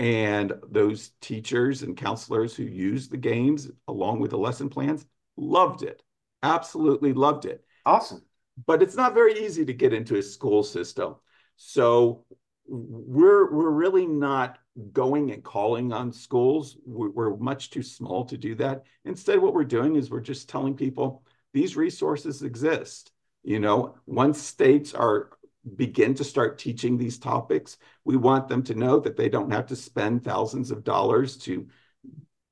And 0.00 0.52
those 0.68 1.12
teachers 1.20 1.84
and 1.84 1.96
counselors 1.96 2.56
who 2.56 2.64
used 2.64 3.12
the 3.12 3.16
games 3.16 3.70
along 3.86 4.18
with 4.18 4.32
the 4.32 4.38
lesson 4.38 4.70
plans 4.70 5.06
loved 5.36 5.84
it, 5.84 6.02
absolutely 6.42 7.12
loved 7.12 7.44
it. 7.44 7.64
Awesome. 7.84 8.22
But 8.66 8.82
it's 8.82 8.96
not 8.96 9.14
very 9.14 9.44
easy 9.44 9.64
to 9.64 9.72
get 9.72 9.92
into 9.92 10.16
a 10.16 10.22
school 10.22 10.62
system. 10.62 11.16
So 11.56 12.24
we're 12.66 13.52
we're 13.52 13.70
really 13.70 14.06
not 14.06 14.58
going 14.92 15.30
and 15.30 15.42
calling 15.42 15.92
on 15.92 16.12
schools. 16.12 16.76
We're, 16.86 17.10
we're 17.10 17.36
much 17.36 17.70
too 17.70 17.82
small 17.82 18.24
to 18.26 18.36
do 18.36 18.54
that. 18.56 18.84
Instead, 19.04 19.38
what 19.40 19.54
we're 19.54 19.64
doing 19.64 19.96
is 19.96 20.10
we're 20.10 20.20
just 20.20 20.48
telling 20.48 20.74
people 20.74 21.24
these 21.52 21.76
resources 21.76 22.42
exist. 22.42 23.12
You 23.42 23.58
know, 23.58 23.96
once 24.06 24.40
states 24.40 24.94
are 24.94 25.30
begin 25.76 26.14
to 26.14 26.24
start 26.24 26.58
teaching 26.58 26.98
these 26.98 27.18
topics, 27.18 27.78
we 28.04 28.16
want 28.16 28.48
them 28.48 28.62
to 28.64 28.74
know 28.74 28.98
that 29.00 29.16
they 29.16 29.28
don't 29.28 29.52
have 29.52 29.66
to 29.66 29.76
spend 29.76 30.24
thousands 30.24 30.70
of 30.70 30.84
dollars 30.84 31.36
to 31.38 31.68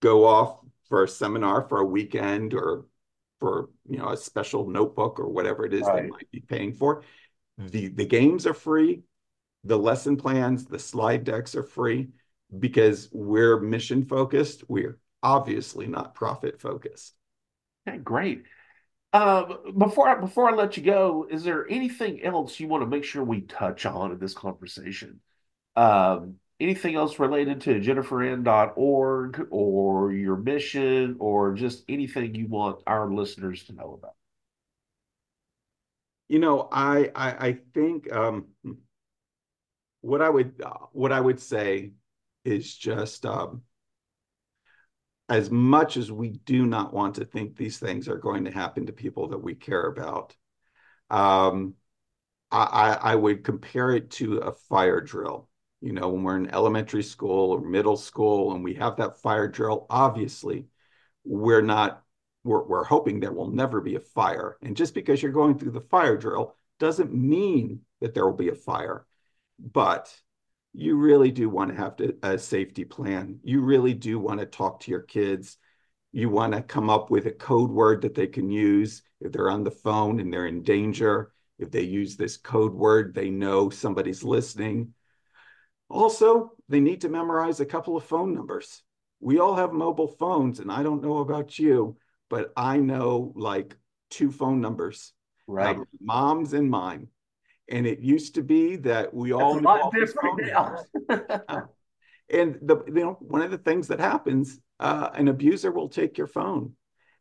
go 0.00 0.26
off 0.26 0.58
for 0.88 1.04
a 1.04 1.08
seminar 1.08 1.68
for 1.68 1.80
a 1.80 1.86
weekend 1.86 2.54
or 2.54 2.86
for 3.40 3.70
you 3.88 3.98
know 3.98 4.10
a 4.10 4.16
special 4.16 4.68
notebook 4.68 5.18
or 5.18 5.28
whatever 5.28 5.64
it 5.64 5.74
is 5.74 5.82
right. 5.82 6.02
they 6.02 6.08
might 6.08 6.30
be 6.30 6.40
paying 6.40 6.72
for. 6.72 7.02
The 7.58 7.88
the 7.88 8.06
games 8.06 8.46
are 8.46 8.54
free, 8.54 9.02
the 9.64 9.78
lesson 9.78 10.16
plans, 10.16 10.66
the 10.66 10.78
slide 10.78 11.24
decks 11.24 11.54
are 11.54 11.62
free 11.62 12.10
because 12.58 13.08
we're 13.12 13.60
mission 13.60 14.04
focused. 14.04 14.64
We're 14.68 14.98
obviously 15.22 15.86
not 15.86 16.14
profit 16.14 16.60
focused. 16.60 17.14
Okay, 17.88 17.98
great. 17.98 18.44
Uh, 19.12 19.56
before 19.76 20.08
I, 20.08 20.20
before 20.20 20.48
I 20.48 20.54
let 20.54 20.76
you 20.76 20.84
go, 20.84 21.26
is 21.28 21.42
there 21.42 21.68
anything 21.68 22.22
else 22.22 22.60
you 22.60 22.68
want 22.68 22.82
to 22.82 22.86
make 22.86 23.04
sure 23.04 23.24
we 23.24 23.40
touch 23.40 23.84
on 23.84 24.12
in 24.12 24.18
this 24.18 24.34
conversation? 24.34 25.20
Um, 25.74 26.36
anything 26.60 26.94
else 26.94 27.18
related 27.18 27.62
to 27.62 27.80
jenniferann.org 27.80 29.48
or 29.50 30.12
your 30.12 30.36
mission 30.36 31.16
or 31.18 31.54
just 31.54 31.84
anything 31.88 32.34
you 32.34 32.46
want 32.46 32.82
our 32.86 33.10
listeners 33.10 33.64
to 33.64 33.72
know 33.72 33.98
about? 33.98 34.14
You 36.28 36.38
know, 36.38 36.68
I 36.70 37.10
I, 37.14 37.48
I 37.48 37.58
think 37.74 38.12
um, 38.12 38.46
what 40.02 40.22
I 40.22 40.28
would 40.30 40.62
what 40.92 41.12
I 41.12 41.20
would 41.20 41.40
say 41.40 41.92
is 42.44 42.74
just 42.76 43.26
um, 43.26 43.62
as 45.28 45.50
much 45.50 45.96
as 45.96 46.10
we 46.10 46.30
do 46.30 46.66
not 46.66 46.92
want 46.92 47.14
to 47.16 47.24
think 47.24 47.56
these 47.56 47.78
things 47.78 48.08
are 48.08 48.18
going 48.18 48.44
to 48.44 48.50
happen 48.50 48.86
to 48.86 48.92
people 48.92 49.28
that 49.28 49.42
we 49.42 49.54
care 49.54 49.86
about, 49.86 50.34
um, 51.10 51.74
I, 52.50 52.98
I, 53.00 53.14
would 53.14 53.44
compare 53.44 53.92
it 53.92 54.10
to 54.12 54.38
a 54.38 54.52
fire 54.52 55.00
drill. 55.00 55.48
You 55.80 55.92
know, 55.92 56.08
when 56.10 56.22
we're 56.22 56.36
in 56.36 56.50
elementary 56.54 57.02
school 57.02 57.52
or 57.52 57.60
middle 57.60 57.96
school 57.96 58.52
and 58.54 58.62
we 58.62 58.74
have 58.74 58.96
that 58.96 59.18
fire 59.22 59.48
drill, 59.48 59.86
obviously 59.88 60.66
we're 61.24 61.62
not, 61.62 62.02
we're, 62.44 62.62
we're 62.64 62.84
hoping 62.84 63.20
there 63.20 63.32
will 63.32 63.50
never 63.50 63.80
be 63.80 63.94
a 63.96 64.00
fire. 64.00 64.58
And 64.62 64.76
just 64.76 64.94
because 64.94 65.22
you're 65.22 65.32
going 65.32 65.58
through 65.58 65.72
the 65.72 65.80
fire 65.80 66.16
drill 66.18 66.56
doesn't 66.78 67.14
mean 67.14 67.80
that 68.00 68.14
there 68.14 68.26
will 68.26 68.36
be 68.36 68.50
a 68.50 68.54
fire. 68.54 69.06
But 69.58 70.14
you 70.72 70.96
really 70.96 71.30
do 71.30 71.48
want 71.48 71.70
to 71.70 71.76
have 71.76 71.96
to, 71.96 72.16
a 72.22 72.38
safety 72.38 72.84
plan. 72.84 73.40
You 73.42 73.62
really 73.62 73.94
do 73.94 74.18
want 74.18 74.40
to 74.40 74.46
talk 74.46 74.80
to 74.80 74.90
your 74.90 75.00
kids 75.02 75.58
You 76.12 76.28
want 76.28 76.54
to 76.54 76.62
come 76.62 76.90
up 76.90 77.10
with 77.10 77.26
a 77.26 77.30
code 77.32 77.70
word 77.70 78.02
that 78.02 78.14
they 78.14 78.26
can 78.26 78.50
use 78.50 79.02
if 79.20 79.32
they're 79.32 79.50
on 79.50 79.64
the 79.64 79.70
phone 79.70 80.20
and 80.20 80.32
they're 80.32 80.46
in 80.46 80.62
danger. 80.62 81.32
If 81.58 81.70
they 81.70 81.82
use 81.82 82.16
this 82.16 82.36
code 82.36 82.74
word, 82.74 83.14
they 83.14 83.30
know 83.30 83.70
somebody's 83.70 84.24
listening. 84.24 84.94
Also, 85.90 86.52
they 86.68 86.80
need 86.80 87.00
to 87.00 87.08
memorize 87.08 87.60
a 87.60 87.66
couple 87.66 87.96
of 87.96 88.04
phone 88.04 88.32
numbers. 88.32 88.82
We 89.18 89.38
all 89.40 89.56
have 89.56 89.72
mobile 89.72 90.08
phones, 90.08 90.60
and 90.60 90.70
I 90.70 90.82
don't 90.82 91.02
know 91.02 91.18
about 91.18 91.58
you, 91.58 91.96
but 92.30 92.52
I 92.56 92.78
know 92.78 93.32
like 93.34 93.76
two 94.08 94.30
phone 94.30 94.60
numbers, 94.60 95.12
right? 95.46 95.76
Um, 95.76 95.84
mom's 96.00 96.54
and 96.54 96.70
mine. 96.70 97.08
And 97.68 97.86
it 97.86 98.00
used 98.00 98.36
to 98.36 98.42
be 98.42 98.76
that 98.76 99.12
we 99.12 99.30
That's 99.30 99.42
all 99.42 99.58
a 99.58 99.60
lot 99.60 99.92
different 99.92 100.40
now. 100.46 100.76
and 102.30 102.58
the 102.62 102.82
you 102.86 102.94
know 102.94 103.16
one 103.20 103.42
of 103.42 103.50
the 103.50 103.58
things 103.58 103.88
that 103.88 104.00
happens, 104.00 104.58
uh, 104.78 105.10
an 105.14 105.28
abuser 105.28 105.70
will 105.70 105.88
take 105.88 106.16
your 106.16 106.26
phone, 106.26 106.72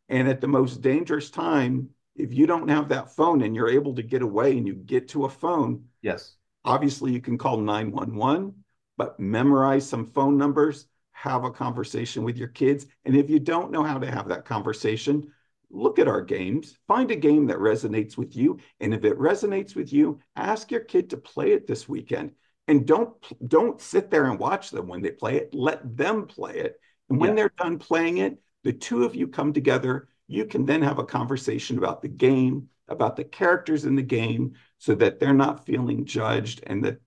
and 0.08 0.28
at 0.28 0.40
the 0.40 0.48
most 0.48 0.80
dangerous 0.80 1.30
time, 1.30 1.90
if 2.16 2.32
you 2.32 2.46
don't 2.46 2.68
have 2.68 2.88
that 2.88 3.14
phone 3.14 3.42
and 3.42 3.54
you're 3.54 3.70
able 3.70 3.94
to 3.94 4.02
get 4.02 4.22
away 4.22 4.56
and 4.56 4.66
you 4.66 4.74
get 4.74 5.08
to 5.08 5.24
a 5.24 5.30
phone, 5.30 5.84
yes, 6.02 6.36
obviously 6.64 7.12
you 7.12 7.20
can 7.20 7.38
call 7.38 7.58
nine 7.58 7.90
one 7.90 8.14
one, 8.14 8.54
but 8.96 9.18
memorize 9.18 9.88
some 9.88 10.06
phone 10.06 10.36
numbers 10.36 10.86
have 11.12 11.44
a 11.44 11.50
conversation 11.50 12.22
with 12.22 12.38
your 12.38 12.48
kids. 12.48 12.86
And 13.04 13.14
if 13.14 13.28
you 13.28 13.38
don't 13.38 13.70
know 13.70 13.82
how 13.82 13.98
to 13.98 14.10
have 14.10 14.28
that 14.28 14.44
conversation, 14.44 15.32
look 15.70 15.98
at 15.98 16.08
our 16.08 16.22
games, 16.22 16.78
find 16.88 17.10
a 17.10 17.16
game 17.16 17.46
that 17.46 17.58
resonates 17.58 18.16
with 18.16 18.34
you. 18.34 18.58
And 18.80 18.94
if 18.94 19.04
it 19.04 19.18
resonates 19.18 19.74
with 19.76 19.92
you, 19.92 20.20
ask 20.36 20.70
your 20.70 20.80
kid 20.80 21.10
to 21.10 21.16
play 21.16 21.52
it 21.52 21.66
this 21.66 21.88
weekend. 21.88 22.32
And 22.68 22.86
don't 22.86 23.14
don't 23.48 23.80
sit 23.80 24.10
there 24.10 24.26
and 24.26 24.38
watch 24.38 24.70
them 24.70 24.86
when 24.86 25.02
they 25.02 25.10
play 25.10 25.36
it. 25.36 25.54
Let 25.54 25.96
them 25.96 26.26
play 26.26 26.56
it. 26.56 26.80
And 27.08 27.20
when 27.20 27.30
yeah. 27.30 27.34
they're 27.36 27.52
done 27.58 27.78
playing 27.78 28.18
it, 28.18 28.38
the 28.64 28.72
two 28.72 29.04
of 29.04 29.14
you 29.14 29.28
come 29.28 29.52
together. 29.52 30.08
You 30.28 30.44
can 30.44 30.64
then 30.64 30.82
have 30.82 30.98
a 30.98 31.04
conversation 31.04 31.78
about 31.78 32.02
the 32.02 32.08
game, 32.08 32.68
about 32.88 33.16
the 33.16 33.24
characters 33.24 33.84
in 33.84 33.96
the 33.96 34.02
game, 34.02 34.54
so 34.80 34.94
that 34.94 35.20
they're 35.20 35.34
not 35.34 35.66
feeling 35.66 36.06
judged 36.06 36.64
and 36.66 36.82
that 36.82 37.00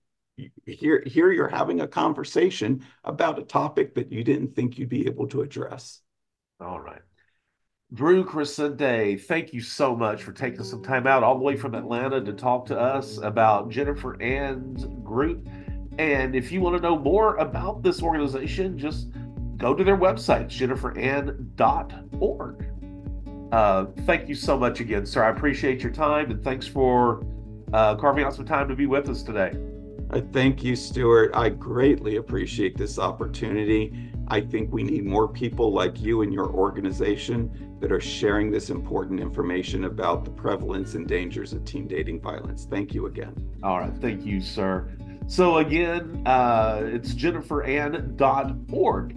here 0.64 1.02
here 1.06 1.32
you're 1.32 1.48
having 1.48 1.80
a 1.80 1.88
conversation 1.88 2.84
about 3.02 3.38
a 3.38 3.42
topic 3.42 3.94
that 3.96 4.10
you 4.10 4.24
didn't 4.24 4.54
think 4.54 4.78
you'd 4.78 4.88
be 4.88 5.06
able 5.06 5.26
to 5.26 5.42
address. 5.42 6.00
All 6.60 6.80
right. 6.80 7.02
Drew 7.92 8.24
crecente 8.24 9.20
thank 9.20 9.52
you 9.52 9.60
so 9.60 9.94
much 9.94 10.22
for 10.22 10.32
taking 10.32 10.62
some 10.62 10.82
time 10.82 11.06
out 11.06 11.22
all 11.22 11.36
the 11.36 11.44
way 11.44 11.56
from 11.56 11.74
atlanta 11.74 12.20
to 12.20 12.32
talk 12.32 12.66
to 12.66 12.78
us 12.78 13.18
about 13.18 13.70
jennifer 13.70 14.20
ann's 14.20 14.86
group 15.04 15.46
and 15.98 16.34
if 16.34 16.50
you 16.50 16.60
want 16.60 16.74
to 16.74 16.82
know 16.82 16.98
more 16.98 17.36
about 17.36 17.82
this 17.82 18.02
organization 18.02 18.78
just 18.78 19.08
go 19.58 19.74
to 19.74 19.84
their 19.84 19.98
website 19.98 20.46
jenniferann.org 20.46 22.66
uh, 23.52 23.84
thank 24.06 24.28
you 24.28 24.34
so 24.34 24.58
much 24.58 24.80
again 24.80 25.06
sir. 25.06 25.22
I 25.22 25.28
appreciate 25.28 25.80
your 25.80 25.92
time 25.92 26.32
and 26.32 26.42
thanks 26.42 26.66
for 26.66 27.22
uh, 27.74 27.94
carving 27.96 28.24
out 28.24 28.34
some 28.34 28.46
time 28.46 28.68
to 28.68 28.74
be 28.74 28.86
with 28.86 29.08
us 29.08 29.22
today 29.22 29.52
I 30.14 30.20
thank 30.20 30.62
you, 30.62 30.76
Stuart. 30.76 31.32
I 31.34 31.48
greatly 31.48 32.16
appreciate 32.16 32.78
this 32.78 33.00
opportunity. 33.00 34.12
I 34.28 34.42
think 34.42 34.72
we 34.72 34.84
need 34.84 35.04
more 35.04 35.26
people 35.26 35.72
like 35.72 36.00
you 36.00 36.22
and 36.22 36.32
your 36.32 36.50
organization 36.50 37.76
that 37.80 37.90
are 37.90 38.00
sharing 38.00 38.52
this 38.52 38.70
important 38.70 39.18
information 39.18 39.84
about 39.84 40.24
the 40.24 40.30
prevalence 40.30 40.94
and 40.94 41.08
dangers 41.08 41.52
of 41.52 41.64
teen 41.64 41.88
dating 41.88 42.20
violence. 42.20 42.64
Thank 42.64 42.94
you 42.94 43.06
again. 43.06 43.34
All 43.64 43.80
right. 43.80 43.92
Thank 43.96 44.24
you, 44.24 44.40
sir. 44.40 44.88
So, 45.26 45.56
again, 45.56 46.22
uh, 46.26 46.82
it's 46.84 47.12
jenniferann.org. 47.12 49.16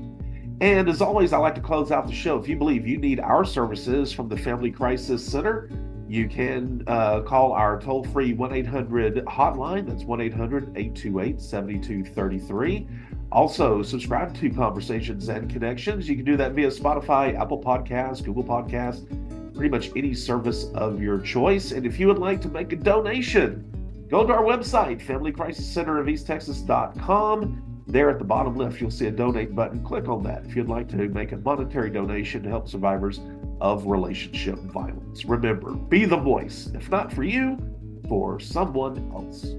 And 0.60 0.90
as 0.90 1.02
always, 1.02 1.32
I 1.32 1.38
like 1.38 1.56
to 1.56 1.62
close 1.62 1.92
out 1.92 2.08
the 2.08 2.14
show. 2.14 2.40
If 2.40 2.48
you 2.48 2.56
believe 2.56 2.88
you 2.88 2.98
need 2.98 3.20
our 3.20 3.46
services 3.46 4.12
from 4.12 4.30
the 4.30 4.38
Family 4.38 4.72
Crisis 4.72 5.24
Center, 5.24 5.70
you 6.08 6.30
can 6.30 6.84
uh, 6.88 7.22
call 7.22 7.52
our 7.52 7.80
toll 7.80 8.04
free 8.06 8.34
1 8.34 8.54
800 8.54 9.26
hotline. 9.26 9.88
That's 9.88 10.04
1 10.04 10.22
800 10.22 10.78
828 10.78 11.42
7233. 11.42 12.88
Also, 13.32 13.84
subscribe 13.84 14.34
to 14.36 14.50
Conversations 14.50 15.28
and 15.28 15.50
Connections. 15.50 16.08
You 16.08 16.16
can 16.16 16.24
do 16.24 16.38
that 16.38 16.54
via 16.54 16.70
Spotify, 16.70 17.38
Apple 17.38 17.62
Podcasts, 17.62 18.24
Google 18.24 18.44
Podcasts, 18.44 19.06
pretty 19.54 19.70
much 19.70 19.92
any 19.98 20.14
service 20.14 20.70
of 20.76 21.02
your 21.02 21.20
choice. 21.20 21.72
And 21.72 21.86
if 21.86 22.00
you 22.00 22.08
would 22.08 22.20
like 22.20 22.40
to 22.42 22.48
make 22.48 22.72
a 22.72 22.78
donation, 22.78 24.06
go 24.10 24.26
to 24.26 24.32
our 24.32 24.44
website, 24.44 25.02
Family 25.02 25.34
Crisis 25.34 25.68
Center 25.68 26.00
of 26.00 26.08
East 26.08 26.26
Texas.com. 26.26 27.64
There 27.88 28.10
at 28.10 28.20
the 28.20 28.26
bottom 28.26 28.56
left, 28.56 28.80
you'll 28.82 28.92
see 28.92 29.08
a 29.08 29.12
donate 29.12 29.56
button. 29.56 29.84
Click 29.84 30.08
on 30.08 30.22
that 30.24 30.46
if 30.46 30.56
you'd 30.56 30.68
like 30.68 30.88
to 30.90 30.98
make 31.10 31.32
a 31.32 31.38
monetary 31.38 31.90
donation 31.90 32.44
to 32.44 32.50
help 32.50 32.68
survivors 32.68 33.20
of 33.62 33.86
relationship 33.86 34.60
violence. 34.60 35.26
Remember, 35.26 35.74
be 35.74 36.06
the 36.06 36.18
voice, 36.18 36.70
if 36.74 36.90
not 36.90 37.12
for 37.12 37.24
you, 37.24 37.58
for 38.08 38.40
someone 38.40 39.12
else. 39.14 39.56